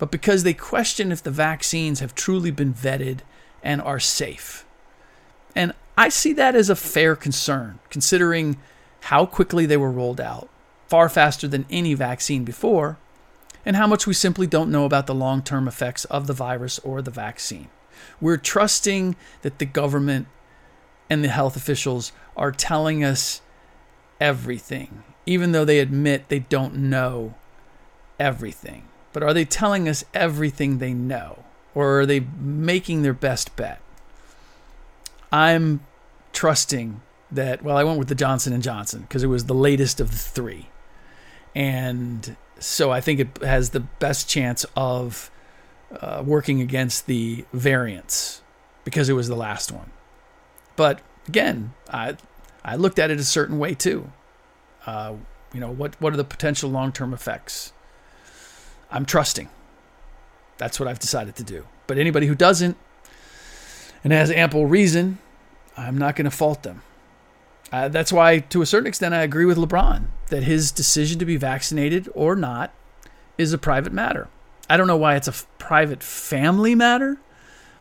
but 0.03 0.11
because 0.11 0.43
they 0.43 0.53
question 0.53 1.13
if 1.13 1.23
the 1.23 1.31
vaccines 1.31 2.01
have 2.01 2.13
truly 2.13 2.51
been 2.51 2.75
vetted 2.75 3.21
and 3.63 3.81
are 3.81 4.01
safe. 4.01 4.67
And 5.55 5.75
I 5.97 6.09
see 6.09 6.33
that 6.33 6.57
as 6.57 6.69
a 6.69 6.75
fair 6.75 7.15
concern, 7.15 7.79
considering 7.89 8.57
how 9.03 9.27
quickly 9.27 9.65
they 9.65 9.77
were 9.77 9.93
rolled 9.93 10.21
out, 10.21 10.49
far 10.89 11.09
faster 11.09 11.47
than 11.47 11.67
any 11.71 11.95
vaccine 11.95 12.43
before, 12.43 12.99
and 13.65 13.77
how 13.77 13.87
much 13.87 14.05
we 14.05 14.13
simply 14.13 14.49
don't 14.49 14.73
know 14.73 14.87
about 14.87 15.07
the 15.07 15.15
long 15.15 15.41
term 15.41 15.69
effects 15.69 16.05
of 16.07 16.27
the 16.27 16.33
virus 16.33 16.81
or 16.81 17.01
the 17.01 17.13
vaccine. 17.13 17.69
We're 18.21 18.39
trusting 18.39 19.15
that 19.43 19.61
the 19.61 19.67
government 19.67 20.27
and 21.09 21.23
the 21.23 21.29
health 21.29 21.55
officials 21.55 22.11
are 22.37 22.51
telling 22.51 23.05
us 23.05 23.41
everything, 24.21 25.05
even 25.27 25.53
though 25.53 25.65
they 25.65 25.79
admit 25.79 26.29
they 26.29 26.41
don't 26.41 26.75
know 26.75 27.37
everything. 28.19 28.89
But 29.13 29.23
are 29.23 29.35
they 29.35 29.45
telling 29.45 29.89
us 29.89 30.05
everything 30.15 30.79
they 30.79 30.95
know? 30.95 31.45
Or 31.75 32.01
are 32.01 32.07
they 32.07 32.21
making 32.21 33.03
their 33.03 33.15
best 33.15 33.57
bet? 33.57 33.81
I'm 35.31 35.81
trusting 36.33 37.01
that 37.31 37.63
well 37.63 37.77
I 37.77 37.85
went 37.85 37.99
with 37.99 38.09
the 38.09 38.15
Johnson 38.15 38.53
and 38.53 38.63
Johnson 38.63 39.03
because 39.03 39.23
it 39.23 39.27
was 39.27 39.47
the 39.47 39.55
latest 39.55 40.01
of 40.01 40.11
the 40.11 40.17
3. 40.17 40.69
And 41.55 42.37
so 42.59 42.91
I 42.91 43.01
think 43.01 43.21
it 43.21 43.43
has 43.43 43.71
the 43.71 43.81
best 43.81 44.29
chance 44.29 44.65
of 44.77 45.31
uh, 46.01 46.23
working 46.25 46.61
against 46.61 47.07
the 47.07 47.45
variants 47.53 48.43
because 48.85 49.09
it 49.09 49.15
was 49.15 49.29
the 49.29 49.37
last 49.37 49.73
one. 49.73 49.91
But 50.77 51.01
again, 51.29 51.75
I 51.91 52.17
I 52.65 52.77
looked 52.77 52.99
at 52.99 53.11
it 53.11 53.19
a 53.19 53.25
certain 53.25 53.59
way 53.59 53.75
too. 53.75 54.11
Uh, 54.87 55.15
you 55.53 55.61
know 55.61 55.71
what 55.71 56.01
what 56.01 56.13
are 56.13 56.17
the 56.17 56.25
potential 56.25 56.71
long 56.71 56.93
term 56.93 57.13
effects? 57.13 57.73
I'm 58.93 59.07
trusting. 59.07 59.49
That's 60.59 60.79
what 60.79 60.89
I've 60.89 61.01
decided 61.01 61.35
to 61.37 61.43
do. 61.43 61.67
But 61.87 61.99
anybody 61.99 62.27
who 62.27 62.35
doesn't 62.35 62.77
and 64.05 64.13
has 64.13 64.31
ample 64.31 64.67
reason, 64.67 65.19
I'm 65.77 65.99
not 65.99 66.15
going 66.15 66.27
to 66.27 66.31
fault 66.31 66.63
them. 66.63 66.83
Uh, 67.73 67.89
that's 67.89 68.13
why, 68.13 68.39
to 68.39 68.61
a 68.61 68.67
certain 68.67 68.87
extent, 68.87 69.15
I 69.15 69.23
agree 69.23 69.47
with 69.47 69.57
LeBron 69.57 70.05
that 70.29 70.43
his 70.43 70.71
decision 70.71 71.19
to 71.19 71.25
be 71.25 71.37
vaccinated 71.37 72.09
or 72.15 72.37
not 72.37 72.73
is 73.39 73.53
a 73.53 73.59
private 73.59 73.95
matter. 73.95 74.29
I 74.69 74.77
don't 74.77 74.87
know 74.87 74.97
why 74.97 75.17
it's 75.17 75.29
a 75.29 75.33
f- 75.33 75.47
private 75.59 76.03
family 76.03 76.75
matter, 76.75 77.19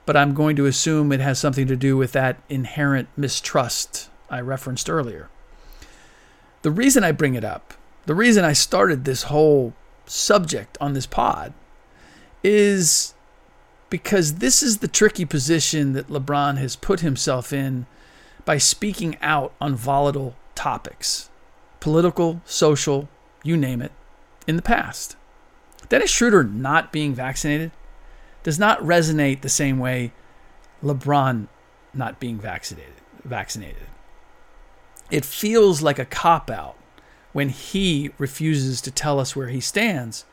but 0.06 0.15
I'm 0.15 0.34
going 0.34 0.56
to 0.56 0.65
assume 0.65 1.12
it 1.12 1.20
has 1.20 1.39
something 1.39 1.68
to 1.68 1.75
do 1.75 1.98
with 1.98 2.13
that 2.13 2.41
inherent 2.48 3.10
mistrust 3.18 4.10
I 4.30 4.39
referenced 4.39 4.89
earlier. 4.89 5.30
The 6.62 6.72
reason 6.72 7.03
I 7.03 7.12
bring 7.12 7.36
it 7.36 7.44
up, 7.44 7.74
the 8.06 8.15
reason 8.15 8.46
I 8.46 8.53
started 8.53 9.03
this 9.03 9.24
whole 9.24 9.74
subject 10.05 10.77
on 10.81 10.93
this 10.93 11.05
pod, 11.05 11.53
is 12.43 13.13
because 13.89 14.36
this 14.36 14.63
is 14.63 14.77
the 14.77 14.88
tricky 14.88 15.25
position 15.25 15.93
that 15.93 16.08
LeBron 16.08 16.58
has 16.58 16.75
put 16.75 17.01
himself 17.01 17.51
in 17.53 17.86
by 18.46 18.58
speaking 18.58 19.17
out 19.22 19.53
on 19.62 19.75
volatile 19.75 20.36
topics 20.55 21.29
political, 21.79 22.41
social, 22.46 23.10
you 23.43 23.58
name 23.58 23.81
it, 23.81 23.91
in 24.48 24.55
the 24.55 24.62
past. 24.62 25.15
Dennis 25.89 26.12
Schroeder 26.12 26.43
not 26.43 26.91
being 26.91 27.13
vaccinated 27.15 27.72
does 28.43 28.60
not 28.60 28.79
resonate 28.79 29.42
the 29.42 29.50
same 29.50 29.79
way 29.79 30.14
LeBron 30.83 31.48
not 31.94 32.20
being 32.20 32.40
vaccinated. 32.40 32.94
Vaccinated. 33.24 33.87
It 35.09 35.25
feels 35.25 35.81
like 35.81 36.00
a 36.00 36.05
cop 36.05 36.50
out 36.50 36.77
when 37.33 37.50
he 37.50 38.11
refuses 38.17 38.81
to 38.81 38.91
tell 38.91 39.20
us 39.20 39.35
where 39.35 39.48
he 39.48 39.59
stands 39.59 40.25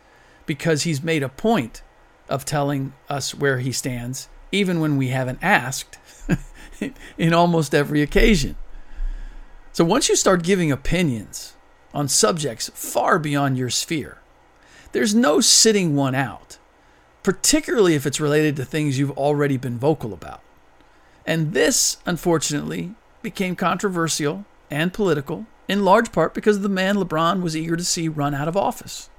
because 0.47 0.83
he's 0.83 1.03
made 1.03 1.23
a 1.23 1.29
point 1.29 1.83
of 2.29 2.45
telling 2.45 2.93
us 3.09 3.35
where 3.35 3.59
he 3.59 3.73
stands 3.73 4.29
even 4.51 4.81
when 4.81 4.97
we 4.97 5.09
haven't 5.09 5.39
asked 5.43 5.99
in 7.19 7.33
almost 7.35 7.75
every 7.75 8.03
occasion. 8.03 8.57
So 9.73 9.85
once 9.85 10.09
you 10.09 10.17
start 10.17 10.43
giving 10.43 10.73
opinions 10.73 11.55
on 11.95 12.09
subjects 12.09 12.71
far 12.75 13.19
beyond 13.19 13.59
your 13.59 13.71
sphere, 13.71 14.19
there's 14.93 15.15
no 15.15 15.41
sitting 15.41 15.95
one 15.95 16.15
out, 16.15 16.59
particularly 17.23 17.95
if 17.95 18.07
it's 18.07 18.21
related 18.21 18.57
to 18.57 18.65
things 18.65 18.99
you've 18.99 19.17
already 19.19 19.57
been 19.57 19.79
vocal 19.79 20.13
about. 20.13 20.41
And 21.27 21.53
this, 21.53 21.99
unfortunately, 22.07 22.95
became 23.23 23.55
controversial 23.55 24.47
and 24.71 24.93
political, 24.93 25.47
in 25.69 25.85
large 25.85 26.11
part 26.13 26.35
because 26.35 26.57
of 26.57 26.63
the 26.63 26.69
man 26.69 26.97
LeBron 26.97 27.43
was 27.43 27.57
eager 27.57 27.77
to 27.77 27.85
see 27.85 28.09
run 28.09 28.35
out 28.35 28.49
of 28.49 28.57
office. 28.57 29.11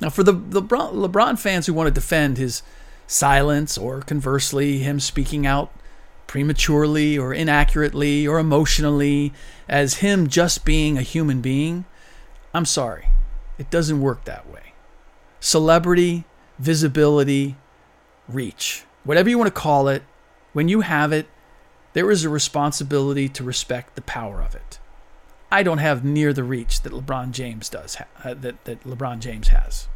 Now, 0.00 0.10
for 0.10 0.24
the 0.24 0.34
LeBron, 0.34 0.94
LeBron 0.94 1.38
fans 1.38 1.66
who 1.66 1.74
want 1.74 1.86
to 1.86 1.94
defend 1.94 2.36
his 2.36 2.62
silence 3.06 3.78
or 3.78 4.00
conversely, 4.00 4.78
him 4.78 4.98
speaking 4.98 5.46
out 5.46 5.72
prematurely 6.26 7.16
or 7.16 7.32
inaccurately 7.32 8.26
or 8.26 8.38
emotionally 8.38 9.32
as 9.68 9.96
him 9.96 10.26
just 10.26 10.64
being 10.64 10.98
a 10.98 11.02
human 11.02 11.40
being, 11.40 11.84
I'm 12.52 12.64
sorry. 12.64 13.08
It 13.58 13.70
doesn't 13.70 14.00
work 14.00 14.24
that 14.24 14.48
way. 14.50 14.72
Celebrity, 15.40 16.24
visibility, 16.58 17.56
reach, 18.28 18.84
whatever 19.04 19.28
you 19.28 19.38
want 19.38 19.54
to 19.54 19.60
call 19.60 19.88
it, 19.88 20.02
when 20.52 20.68
you 20.68 20.80
have 20.80 21.12
it, 21.12 21.26
there 21.92 22.10
is 22.10 22.24
a 22.24 22.28
responsibility 22.28 23.28
to 23.28 23.44
respect 23.44 23.94
the 23.94 24.02
power 24.02 24.42
of 24.42 24.54
it. 24.54 24.78
I 25.52 25.62
don't 25.62 25.78
have 25.78 26.02
near 26.02 26.32
the 26.32 26.44
reach 26.44 26.80
that 26.80 26.94
LeBron 26.94 27.32
James 27.32 27.68
does, 27.68 27.98
uh, 28.24 28.32
that, 28.32 28.64
that 28.64 28.84
LeBron 28.84 29.18
James 29.18 29.48
has. 29.48 29.86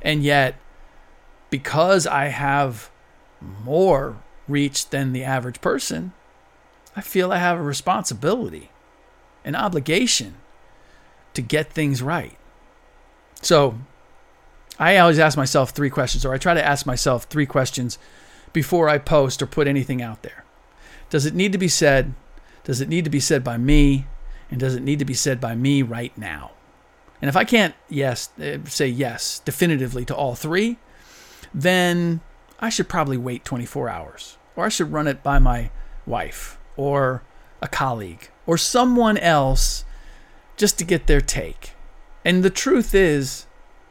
And 0.00 0.22
yet, 0.22 0.56
because 1.50 2.06
I 2.06 2.28
have 2.28 2.90
more 3.62 4.16
reach 4.48 4.88
than 4.88 5.12
the 5.12 5.22
average 5.22 5.60
person, 5.60 6.14
I 6.96 7.02
feel 7.02 7.30
I 7.30 7.36
have 7.36 7.58
a 7.58 7.62
responsibility, 7.62 8.70
an 9.44 9.54
obligation 9.54 10.36
to 11.34 11.42
get 11.42 11.70
things 11.70 12.00
right. 12.00 12.38
So 13.42 13.78
I 14.78 14.96
always 14.96 15.18
ask 15.18 15.36
myself 15.36 15.70
three 15.70 15.90
questions, 15.90 16.24
or 16.24 16.32
I 16.32 16.38
try 16.38 16.54
to 16.54 16.64
ask 16.64 16.86
myself 16.86 17.24
three 17.24 17.46
questions 17.46 17.98
before 18.54 18.88
I 18.88 18.96
post 18.96 19.42
or 19.42 19.46
put 19.46 19.68
anything 19.68 20.00
out 20.00 20.22
there. 20.22 20.44
Does 21.10 21.26
it 21.26 21.34
need 21.34 21.52
to 21.52 21.58
be 21.58 21.68
said? 21.68 22.14
Does 22.64 22.80
it 22.80 22.88
need 22.88 23.04
to 23.04 23.10
be 23.10 23.20
said 23.20 23.44
by 23.44 23.58
me? 23.58 24.06
And 24.54 24.60
does 24.60 24.76
it 24.76 24.84
need 24.84 25.00
to 25.00 25.04
be 25.04 25.14
said 25.14 25.40
by 25.40 25.56
me 25.56 25.82
right 25.82 26.16
now? 26.16 26.52
And 27.20 27.28
if 27.28 27.34
I 27.34 27.42
can't 27.42 27.74
yes 27.88 28.28
eh, 28.38 28.58
say 28.66 28.86
yes 28.86 29.40
definitively 29.40 30.04
to 30.04 30.14
all 30.14 30.36
three, 30.36 30.78
then 31.52 32.20
I 32.60 32.68
should 32.68 32.88
probably 32.88 33.16
wait 33.16 33.44
24 33.44 33.88
hours, 33.88 34.38
or 34.54 34.64
I 34.64 34.68
should 34.68 34.92
run 34.92 35.08
it 35.08 35.24
by 35.24 35.40
my 35.40 35.72
wife, 36.06 36.56
or 36.76 37.24
a 37.60 37.66
colleague, 37.66 38.30
or 38.46 38.56
someone 38.56 39.18
else 39.18 39.84
just 40.56 40.78
to 40.78 40.84
get 40.84 41.08
their 41.08 41.20
take. 41.20 41.72
And 42.24 42.44
the 42.44 42.48
truth 42.48 42.94
is, 42.94 43.46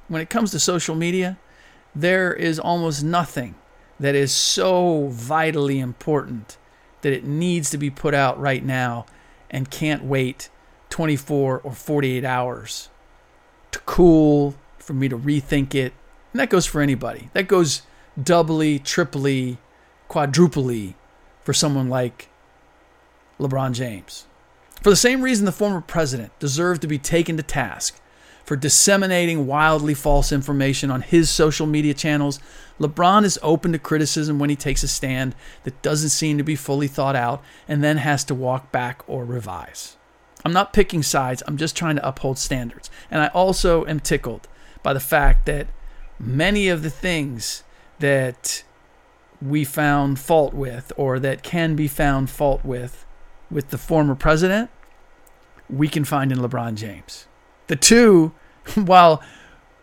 when 0.07 0.21
it 0.21 0.29
comes 0.29 0.51
to 0.51 0.59
social 0.59 0.95
media, 0.95 1.37
there 1.93 2.31
is 2.31 2.57
almost 2.57 3.03
nothing 3.03 3.55
that 3.99 4.15
is 4.15 4.31
so 4.31 5.09
vitally 5.09 5.81
important 5.81 6.57
that 7.01 7.11
it 7.11 7.25
needs 7.25 7.69
to 7.71 7.77
be 7.77 7.89
put 7.89 8.13
out 8.13 8.39
right 8.39 8.63
now 8.63 9.05
and 9.51 9.69
can't 9.69 10.05
wait 10.05 10.49
24 10.93 11.61
or 11.61 11.71
48 11.71 12.23
hours 12.23 12.89
to 13.71 13.79
cool, 13.79 14.53
for 14.77 14.93
me 14.93 15.09
to 15.09 15.17
rethink 15.17 15.73
it. 15.73 15.91
And 16.31 16.39
that 16.39 16.51
goes 16.51 16.67
for 16.67 16.81
anybody. 16.81 17.31
That 17.33 17.47
goes 17.47 17.81
doubly, 18.21 18.77
triply, 18.77 19.57
quadruply 20.07 20.93
for 21.41 21.51
someone 21.51 21.89
like 21.89 22.29
LeBron 23.39 23.71
James. 23.73 24.27
For 24.83 24.91
the 24.91 24.95
same 24.95 25.23
reason 25.23 25.45
the 25.45 25.51
former 25.51 25.81
president 25.81 26.37
deserved 26.37 26.83
to 26.83 26.87
be 26.87 26.99
taken 26.99 27.37
to 27.37 27.43
task 27.43 27.99
for 28.45 28.55
disseminating 28.55 29.47
wildly 29.47 29.95
false 29.95 30.31
information 30.31 30.91
on 30.91 31.01
his 31.01 31.27
social 31.27 31.65
media 31.65 31.95
channels, 31.95 32.39
LeBron 32.79 33.23
is 33.23 33.39
open 33.41 33.71
to 33.71 33.79
criticism 33.79 34.37
when 34.37 34.51
he 34.51 34.55
takes 34.55 34.83
a 34.83 34.87
stand 34.87 35.33
that 35.63 35.81
doesn't 35.81 36.09
seem 36.09 36.37
to 36.37 36.43
be 36.43 36.55
fully 36.55 36.87
thought 36.87 37.15
out 37.15 37.41
and 37.67 37.83
then 37.83 37.97
has 37.97 38.23
to 38.25 38.35
walk 38.35 38.71
back 38.71 39.01
or 39.07 39.25
revise. 39.25 39.97
I'm 40.45 40.53
not 40.53 40.73
picking 40.73 41.03
sides, 41.03 41.41
I'm 41.47 41.57
just 41.57 41.75
trying 41.75 41.95
to 41.95 42.07
uphold 42.07 42.37
standards. 42.37 42.89
And 43.09 43.21
I 43.21 43.27
also 43.27 43.85
am 43.85 43.99
tickled 43.99 44.47
by 44.81 44.93
the 44.93 44.99
fact 44.99 45.45
that 45.45 45.67
many 46.19 46.67
of 46.67 46.83
the 46.83 46.89
things 46.89 47.63
that 47.99 48.63
we 49.41 49.63
found 49.63 50.19
fault 50.19 50.53
with 50.53 50.91
or 50.97 51.19
that 51.19 51.43
can 51.43 51.75
be 51.75 51.87
found 51.87 52.29
fault 52.29 52.63
with 52.63 53.05
with 53.51 53.69
the 53.69 53.77
former 53.77 54.15
president 54.15 54.69
we 55.69 55.87
can 55.87 56.03
find 56.03 56.31
in 56.31 56.39
LeBron 56.39 56.75
James. 56.75 57.27
The 57.67 57.75
two, 57.75 58.33
while 58.75 59.21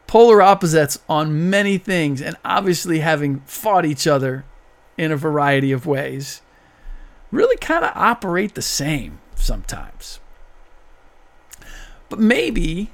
polar 0.07 0.42
opposites 0.42 0.99
on 1.09 1.51
many 1.51 1.79
things 1.79 2.20
and 2.20 2.37
obviously 2.44 3.01
having 3.01 3.40
fought 3.40 3.87
each 3.87 4.07
other 4.07 4.44
in 4.99 5.12
a 5.12 5.16
variety 5.16 5.73
of 5.73 5.87
ways, 5.87 6.42
really 7.31 7.57
kind 7.57 7.85
of 7.85 7.92
operate 7.94 8.55
the 8.55 8.62
same 8.62 9.20
sometimes. 9.35 10.20
But 12.11 12.18
maybe 12.18 12.90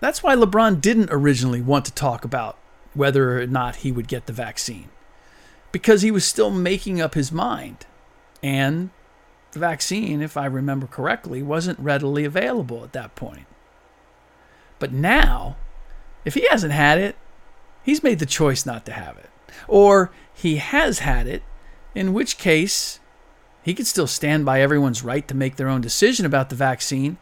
that's 0.00 0.22
why 0.22 0.34
LeBron 0.34 0.80
didn't 0.80 1.10
originally 1.12 1.60
want 1.60 1.84
to 1.84 1.92
talk 1.92 2.24
about 2.24 2.56
whether 2.94 3.42
or 3.42 3.46
not 3.46 3.76
he 3.76 3.92
would 3.92 4.08
get 4.08 4.24
the 4.24 4.32
vaccine, 4.32 4.88
because 5.72 6.00
he 6.00 6.10
was 6.10 6.24
still 6.24 6.50
making 6.50 6.98
up 6.98 7.12
his 7.12 7.30
mind. 7.30 7.84
And 8.42 8.88
the 9.52 9.58
vaccine, 9.58 10.22
if 10.22 10.36
I 10.36 10.46
remember 10.46 10.86
correctly, 10.86 11.42
wasn't 11.42 11.78
readily 11.78 12.24
available 12.24 12.84
at 12.84 12.92
that 12.94 13.14
point. 13.16 13.46
But 14.78 14.92
now, 14.92 15.56
if 16.24 16.34
he 16.34 16.46
hasn't 16.48 16.72
had 16.72 16.98
it, 16.98 17.16
he's 17.82 18.02
made 18.02 18.18
the 18.18 18.26
choice 18.26 18.64
not 18.64 18.86
to 18.86 18.92
have 18.92 19.18
it. 19.18 19.30
Or 19.66 20.10
he 20.32 20.56
has 20.56 21.00
had 21.00 21.26
it, 21.26 21.42
in 21.94 22.12
which 22.12 22.38
case 22.38 23.00
he 23.62 23.74
could 23.74 23.86
still 23.86 24.06
stand 24.06 24.44
by 24.44 24.60
everyone's 24.60 25.02
right 25.02 25.26
to 25.26 25.34
make 25.34 25.56
their 25.56 25.68
own 25.68 25.80
decision 25.80 26.24
about 26.24 26.50
the 26.50 26.56
vaccine, 26.56 27.18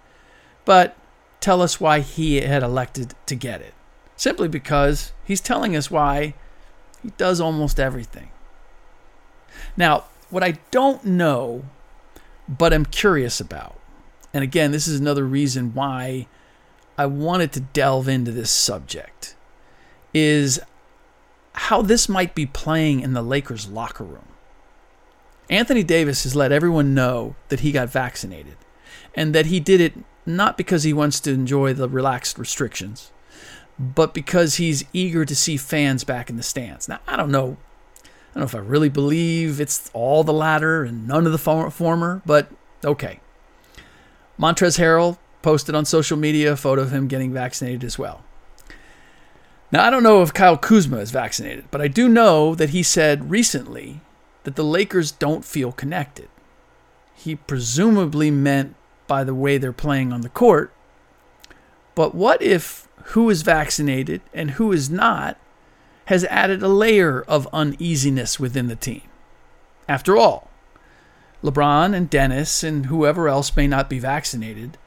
but 0.65 0.97
tell 1.41 1.61
us 1.61 1.81
why 1.81 2.01
he 2.01 2.41
had 2.41 2.63
elected 2.63 3.15
to 3.27 3.35
get 3.35 3.61
it. 3.61 3.75
Simply 4.17 4.49
because 4.49 5.13
he's 5.25 5.41
telling 5.41 5.77
us 5.77 5.91
why 5.91 6.35
he 7.03 7.11
does 7.17 7.41
almost 7.41 7.81
everything. 7.81 8.31
Now, 9.77 10.05
what 10.31 10.43
I 10.43 10.59
don't 10.71 11.05
know, 11.05 11.65
but 12.49 12.73
I'm 12.73 12.87
curious 12.87 13.41
about, 13.41 13.79
and 14.33 14.43
again, 14.43 14.73
this 14.73 14.89
is 14.89 14.99
another 14.99 15.25
reason 15.25 15.75
why 15.75 16.27
I 16.97 17.07
wanted 17.07 17.53
to 17.53 17.61
delve 17.61 18.09
into 18.09 18.33
this 18.33 18.51
subject, 18.51 19.35
is 20.13 20.61
how 21.53 21.83
this 21.83 22.09
might 22.09 22.35
be 22.35 22.47
playing 22.47 23.01
in 23.01 23.13
the 23.13 23.23
Lakers 23.23 23.69
locker 23.69 24.05
room. 24.05 24.29
Anthony 25.51 25.83
Davis 25.83 26.25
has 26.25 26.35
let 26.35 26.53
everyone 26.53 26.95
know 26.95 27.37
that 27.49 27.61
he 27.61 27.71
got 27.71 27.91
vaccinated 27.91 28.57
and 29.15 29.35
that 29.35 29.47
he 29.47 29.61
did 29.61 29.81
it 29.81 29.95
not 30.27 30.57
because 30.57 30.83
he 30.85 30.93
wants 30.93 31.21
to 31.21 31.33
enjoy 31.33 31.75
the 31.75 31.89
relaxed 31.89 32.39
restrictions, 32.39 33.13
but 33.79 34.15
because 34.15 34.57
he's 34.57 34.85
eager 34.93 35.25
to 35.25 35.35
see 35.35 35.57
fans 35.57 36.05
back 36.05 36.31
in 36.31 36.37
the 36.37 36.43
stands. 36.43 36.89
Now, 36.89 37.01
I 37.07 37.17
don't 37.17 37.31
know. 37.31 37.57
I 38.03 38.41
don't 38.41 38.41
know 38.41 38.45
if 38.45 38.55
I 38.55 38.59
really 38.59 38.89
believe 38.89 39.61
it's 39.61 39.91
all 39.93 40.25
the 40.25 40.33
latter 40.33 40.83
and 40.83 41.07
none 41.07 41.27
of 41.27 41.33
the 41.33 41.71
former, 41.71 42.23
but 42.27 42.51
okay. 42.85 43.21
Montrezl 44.39 44.79
Harrell 44.81 45.19
posted 45.43 45.75
on 45.75 45.85
social 45.85 46.17
media 46.17 46.53
a 46.53 46.57
photo 46.57 46.83
of 46.83 46.93
him 46.93 47.07
getting 47.07 47.33
vaccinated 47.33 47.85
as 47.85 47.99
well. 47.99 48.25
Now, 49.71 49.87
I 49.87 49.91
don't 49.91 50.03
know 50.03 50.23
if 50.23 50.33
Kyle 50.33 50.57
Kuzma 50.57 50.99
is 50.99 51.11
vaccinated, 51.11 51.67
but 51.71 51.81
I 51.81 51.89
do 51.89 52.09
know 52.09 52.55
that 52.55 52.71
he 52.71 52.83
said 52.83 53.31
recently 53.31 54.01
that 54.45 54.57
the 54.57 54.65
Lakers 54.65 55.11
don't 55.11 55.45
feel 55.45 55.73
connected. 55.73 56.29
He 57.15 57.35
presumably 57.35 58.31
meant 58.31 58.77
by 59.07 59.25
the 59.25 59.35
way 59.35 59.59
they're 59.59 59.73
playing 59.73 60.13
on 60.13 60.23
the 60.23 60.29
court. 60.29 60.73
But 61.95 62.15
what 62.15 62.43
if 62.43 62.89
who 63.09 63.31
is 63.31 63.43
vaccinated 63.43 64.21
and 64.33 64.53
who 64.53 64.73
is 64.73 64.91
not 64.91 65.39
has 66.07 66.25
added 66.25 66.63
a 66.63 66.69
layer 66.69 67.23
of 67.23 67.49
uneasiness 67.53 68.41
within 68.41 68.69
the 68.69 68.77
team? 68.77 69.03
After 69.89 70.17
all, 70.17 70.51
LeBron 71.43 71.95
and 71.95 72.09
Dennis 72.09 72.65
and 72.65 72.87
whoever 72.87 73.29
else 73.29 73.55
may 73.55 73.67
not 73.67 73.91
be 73.91 73.99
vaccinated 73.99 74.79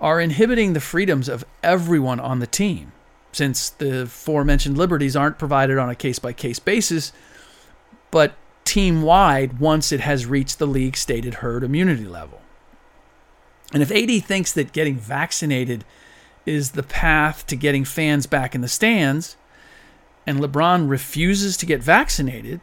are 0.00 0.20
inhibiting 0.20 0.72
the 0.72 0.80
freedoms 0.80 1.28
of 1.28 1.44
everyone 1.62 2.18
on 2.18 2.40
the 2.40 2.46
team, 2.46 2.92
since 3.32 3.70
the 3.70 4.02
aforementioned 4.02 4.76
liberties 4.76 5.14
aren't 5.14 5.38
provided 5.38 5.78
on 5.78 5.88
a 5.88 5.94
case 5.94 6.18
by 6.18 6.32
case 6.32 6.58
basis, 6.58 7.12
but 8.10 8.34
team 8.64 9.02
wide 9.02 9.60
once 9.60 9.92
it 9.92 10.00
has 10.00 10.26
reached 10.26 10.58
the 10.58 10.66
league 10.66 10.96
stated 10.96 11.34
herd 11.34 11.62
immunity 11.62 12.06
level. 12.06 12.39
And 13.72 13.82
if 13.82 13.90
AD 13.90 14.24
thinks 14.24 14.52
that 14.52 14.72
getting 14.72 14.96
vaccinated 14.96 15.84
is 16.46 16.72
the 16.72 16.82
path 16.82 17.46
to 17.46 17.56
getting 17.56 17.84
fans 17.84 18.26
back 18.26 18.54
in 18.54 18.60
the 18.60 18.68
stands, 18.68 19.36
and 20.26 20.40
LeBron 20.40 20.88
refuses 20.88 21.56
to 21.58 21.66
get 21.66 21.82
vaccinated, 21.82 22.60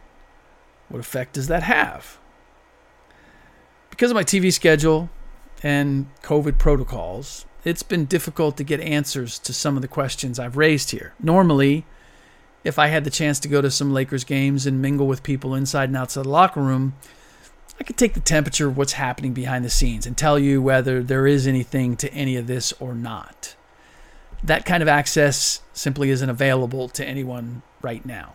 what 0.88 1.00
effect 1.00 1.34
does 1.34 1.48
that 1.48 1.62
have? 1.64 2.18
Because 3.90 4.10
of 4.10 4.14
my 4.14 4.24
TV 4.24 4.52
schedule 4.52 5.10
and 5.62 6.06
COVID 6.22 6.58
protocols, 6.58 7.46
it's 7.64 7.82
been 7.82 8.04
difficult 8.04 8.56
to 8.56 8.64
get 8.64 8.80
answers 8.80 9.38
to 9.40 9.52
some 9.52 9.76
of 9.76 9.82
the 9.82 9.88
questions 9.88 10.38
I've 10.38 10.56
raised 10.56 10.92
here. 10.92 11.14
Normally, 11.20 11.84
if 12.64 12.78
I 12.78 12.88
had 12.88 13.04
the 13.04 13.10
chance 13.10 13.40
to 13.40 13.48
go 13.48 13.60
to 13.60 13.70
some 13.70 13.92
Lakers 13.92 14.24
games 14.24 14.66
and 14.66 14.80
mingle 14.80 15.06
with 15.06 15.22
people 15.22 15.54
inside 15.54 15.88
and 15.88 15.96
outside 15.96 16.24
the 16.24 16.28
locker 16.30 16.60
room, 16.60 16.94
I 17.80 17.84
could 17.84 17.96
take 17.96 18.14
the 18.14 18.20
temperature 18.20 18.68
of 18.68 18.76
what's 18.76 18.94
happening 18.94 19.32
behind 19.32 19.64
the 19.64 19.70
scenes 19.70 20.06
and 20.06 20.16
tell 20.16 20.38
you 20.38 20.60
whether 20.60 21.02
there 21.02 21.26
is 21.26 21.46
anything 21.46 21.96
to 21.96 22.12
any 22.12 22.36
of 22.36 22.46
this 22.46 22.72
or 22.80 22.94
not. 22.94 23.54
That 24.42 24.64
kind 24.64 24.82
of 24.82 24.88
access 24.88 25.62
simply 25.72 26.10
isn't 26.10 26.28
available 26.28 26.88
to 26.90 27.04
anyone 27.06 27.62
right 27.80 28.04
now. 28.04 28.34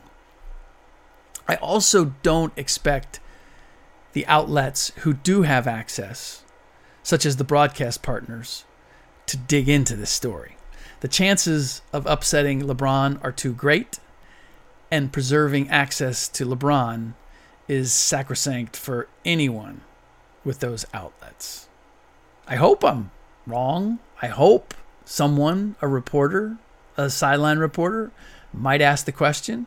I 1.47 1.55
also 1.55 2.13
don't 2.23 2.53
expect 2.57 3.19
the 4.13 4.25
outlets 4.27 4.91
who 4.97 5.13
do 5.13 5.41
have 5.41 5.67
access, 5.67 6.43
such 7.01 7.25
as 7.25 7.35
the 7.35 7.43
broadcast 7.43 8.01
partners, 8.01 8.63
to 9.25 9.35
dig 9.35 9.67
into 9.67 9.95
this 9.95 10.11
story. 10.11 10.55
The 11.01 11.07
chances 11.09 11.81
of 11.91 12.05
upsetting 12.05 12.61
LeBron 12.61 13.21
are 13.23 13.31
too 13.31 13.53
great, 13.53 13.99
and 14.89 15.11
preserving 15.11 15.69
access 15.69 16.29
to 16.29 16.45
LeBron 16.45 17.13
is 17.67 17.93
sacrosanct 17.93 18.75
for 18.75 19.07
anyone 19.23 19.81
with 20.43 20.59
those 20.59 20.85
outlets. 20.93 21.67
I 22.47 22.55
hope 22.55 22.83
I'm 22.83 23.11
wrong. 23.47 23.99
I 24.21 24.27
hope 24.27 24.73
someone, 25.05 25.75
a 25.81 25.87
reporter, 25.87 26.57
a 26.97 27.09
sideline 27.09 27.59
reporter, 27.59 28.11
might 28.53 28.81
ask 28.81 29.05
the 29.05 29.11
question, 29.11 29.65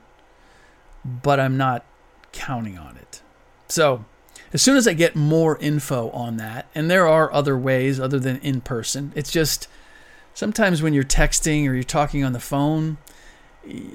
but 1.05 1.41
I'm 1.41 1.57
not 1.57 1.85
counting 2.33 2.79
on 2.79 2.97
it. 2.97 3.23
So, 3.69 4.05
as 4.53 4.63
soon 4.63 4.77
as 4.77 4.87
I 4.87 4.93
get 4.93 5.17
more 5.17 5.59
info 5.59 6.11
on 6.11 6.37
that, 6.37 6.67
and 6.75 6.91
there 6.91 7.07
are 7.07 7.33
other 7.33 7.59
ways 7.59 7.99
other 7.99 8.19
than 8.19 8.39
in 8.39 8.61
person, 8.61 9.13
it's 9.15 9.31
just 9.31 9.69
sometimes 10.35 10.83
when 10.83 10.95
you're 10.95 11.05
texting 11.05 11.69
or 11.69 11.75
you're 11.75 11.83
talking 11.83 12.23
on 12.23 12.33
the 12.33 12.41
phone, 12.41 12.99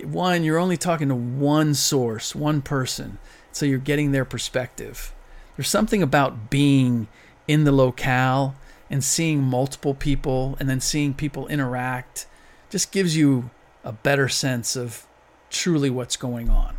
one, 0.03 0.43
you're 0.43 0.57
only 0.57 0.77
talking 0.77 1.07
to 1.07 1.15
one 1.15 1.73
source, 1.73 2.35
one 2.35 2.61
person. 2.61 3.17
So 3.51 3.65
you're 3.65 3.79
getting 3.79 4.11
their 4.11 4.25
perspective. 4.25 5.13
There's 5.55 5.69
something 5.69 6.01
about 6.01 6.49
being 6.49 7.07
in 7.47 7.63
the 7.63 7.71
locale 7.71 8.55
and 8.89 9.03
seeing 9.03 9.41
multiple 9.41 9.93
people 9.93 10.57
and 10.59 10.69
then 10.69 10.79
seeing 10.79 11.13
people 11.13 11.47
interact 11.47 12.27
just 12.69 12.91
gives 12.91 13.15
you 13.15 13.49
a 13.83 13.91
better 13.91 14.29
sense 14.29 14.75
of 14.75 15.05
truly 15.49 15.89
what's 15.89 16.15
going 16.17 16.49
on. 16.49 16.75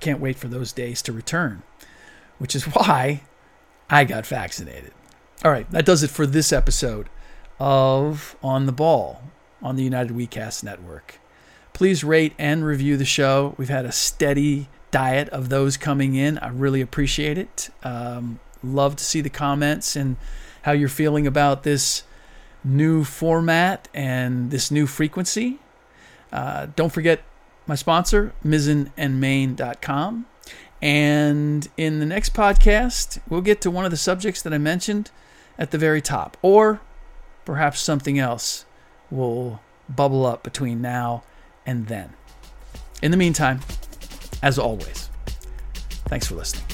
Can't 0.00 0.20
wait 0.20 0.36
for 0.36 0.48
those 0.48 0.72
days 0.72 1.02
to 1.02 1.12
return, 1.12 1.62
which 2.38 2.54
is 2.54 2.64
why 2.64 3.22
I 3.88 4.04
got 4.04 4.26
vaccinated. 4.26 4.92
All 5.44 5.50
right, 5.50 5.70
that 5.70 5.86
does 5.86 6.02
it 6.02 6.10
for 6.10 6.26
this 6.26 6.52
episode 6.52 7.08
of 7.58 8.36
On 8.42 8.66
the 8.66 8.72
Ball 8.72 9.22
on 9.62 9.76
the 9.76 9.84
United 9.84 10.16
WeCast 10.16 10.64
Network. 10.64 11.18
Please 11.72 12.02
rate 12.02 12.32
and 12.38 12.64
review 12.64 12.96
the 12.96 13.04
show. 13.04 13.54
We've 13.58 13.68
had 13.68 13.84
a 13.84 13.92
steady 13.92 14.68
diet 14.90 15.28
of 15.30 15.48
those 15.48 15.76
coming 15.76 16.14
in. 16.14 16.38
I 16.38 16.48
really 16.48 16.80
appreciate 16.80 17.38
it. 17.38 17.70
Um, 17.82 18.40
love 18.62 18.96
to 18.96 19.04
see 19.04 19.20
the 19.20 19.30
comments 19.30 19.96
and 19.96 20.16
how 20.62 20.72
you're 20.72 20.88
feeling 20.88 21.26
about 21.26 21.62
this 21.62 22.02
new 22.64 23.04
format 23.04 23.88
and 23.94 24.50
this 24.50 24.70
new 24.70 24.86
frequency. 24.86 25.58
Uh, 26.32 26.66
don't 26.74 26.92
forget 26.92 27.22
my 27.66 27.74
sponsor, 27.74 28.32
mizzenandmain.com. 28.44 30.26
And 30.82 31.68
in 31.76 32.00
the 32.00 32.06
next 32.06 32.34
podcast, 32.34 33.20
we'll 33.28 33.40
get 33.40 33.60
to 33.62 33.70
one 33.70 33.84
of 33.84 33.90
the 33.90 33.96
subjects 33.96 34.42
that 34.42 34.52
I 34.52 34.58
mentioned 34.58 35.10
at 35.58 35.70
the 35.70 35.78
very 35.78 36.02
top, 36.02 36.36
or 36.42 36.80
perhaps 37.44 37.80
something 37.80 38.18
else 38.18 38.66
will 39.10 39.60
bubble 39.88 40.26
up 40.26 40.42
between 40.42 40.82
now 40.82 41.22
and 41.64 41.86
then. 41.86 42.12
In 43.02 43.10
the 43.10 43.16
meantime, 43.16 43.60
as 44.42 44.58
always, 44.58 45.10
thanks 46.08 46.26
for 46.26 46.36
listening. 46.36 46.64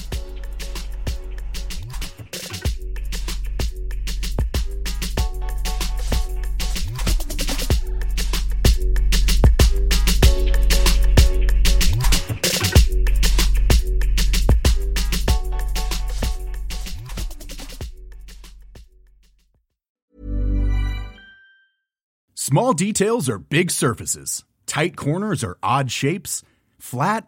Small 22.35 22.73
details 22.73 23.29
are 23.29 23.39
big 23.39 23.71
surfaces, 23.71 24.43
tight 24.67 24.95
corners 24.95 25.43
are 25.43 25.57
odd 25.63 25.89
shapes, 25.89 26.43
flat, 26.77 27.27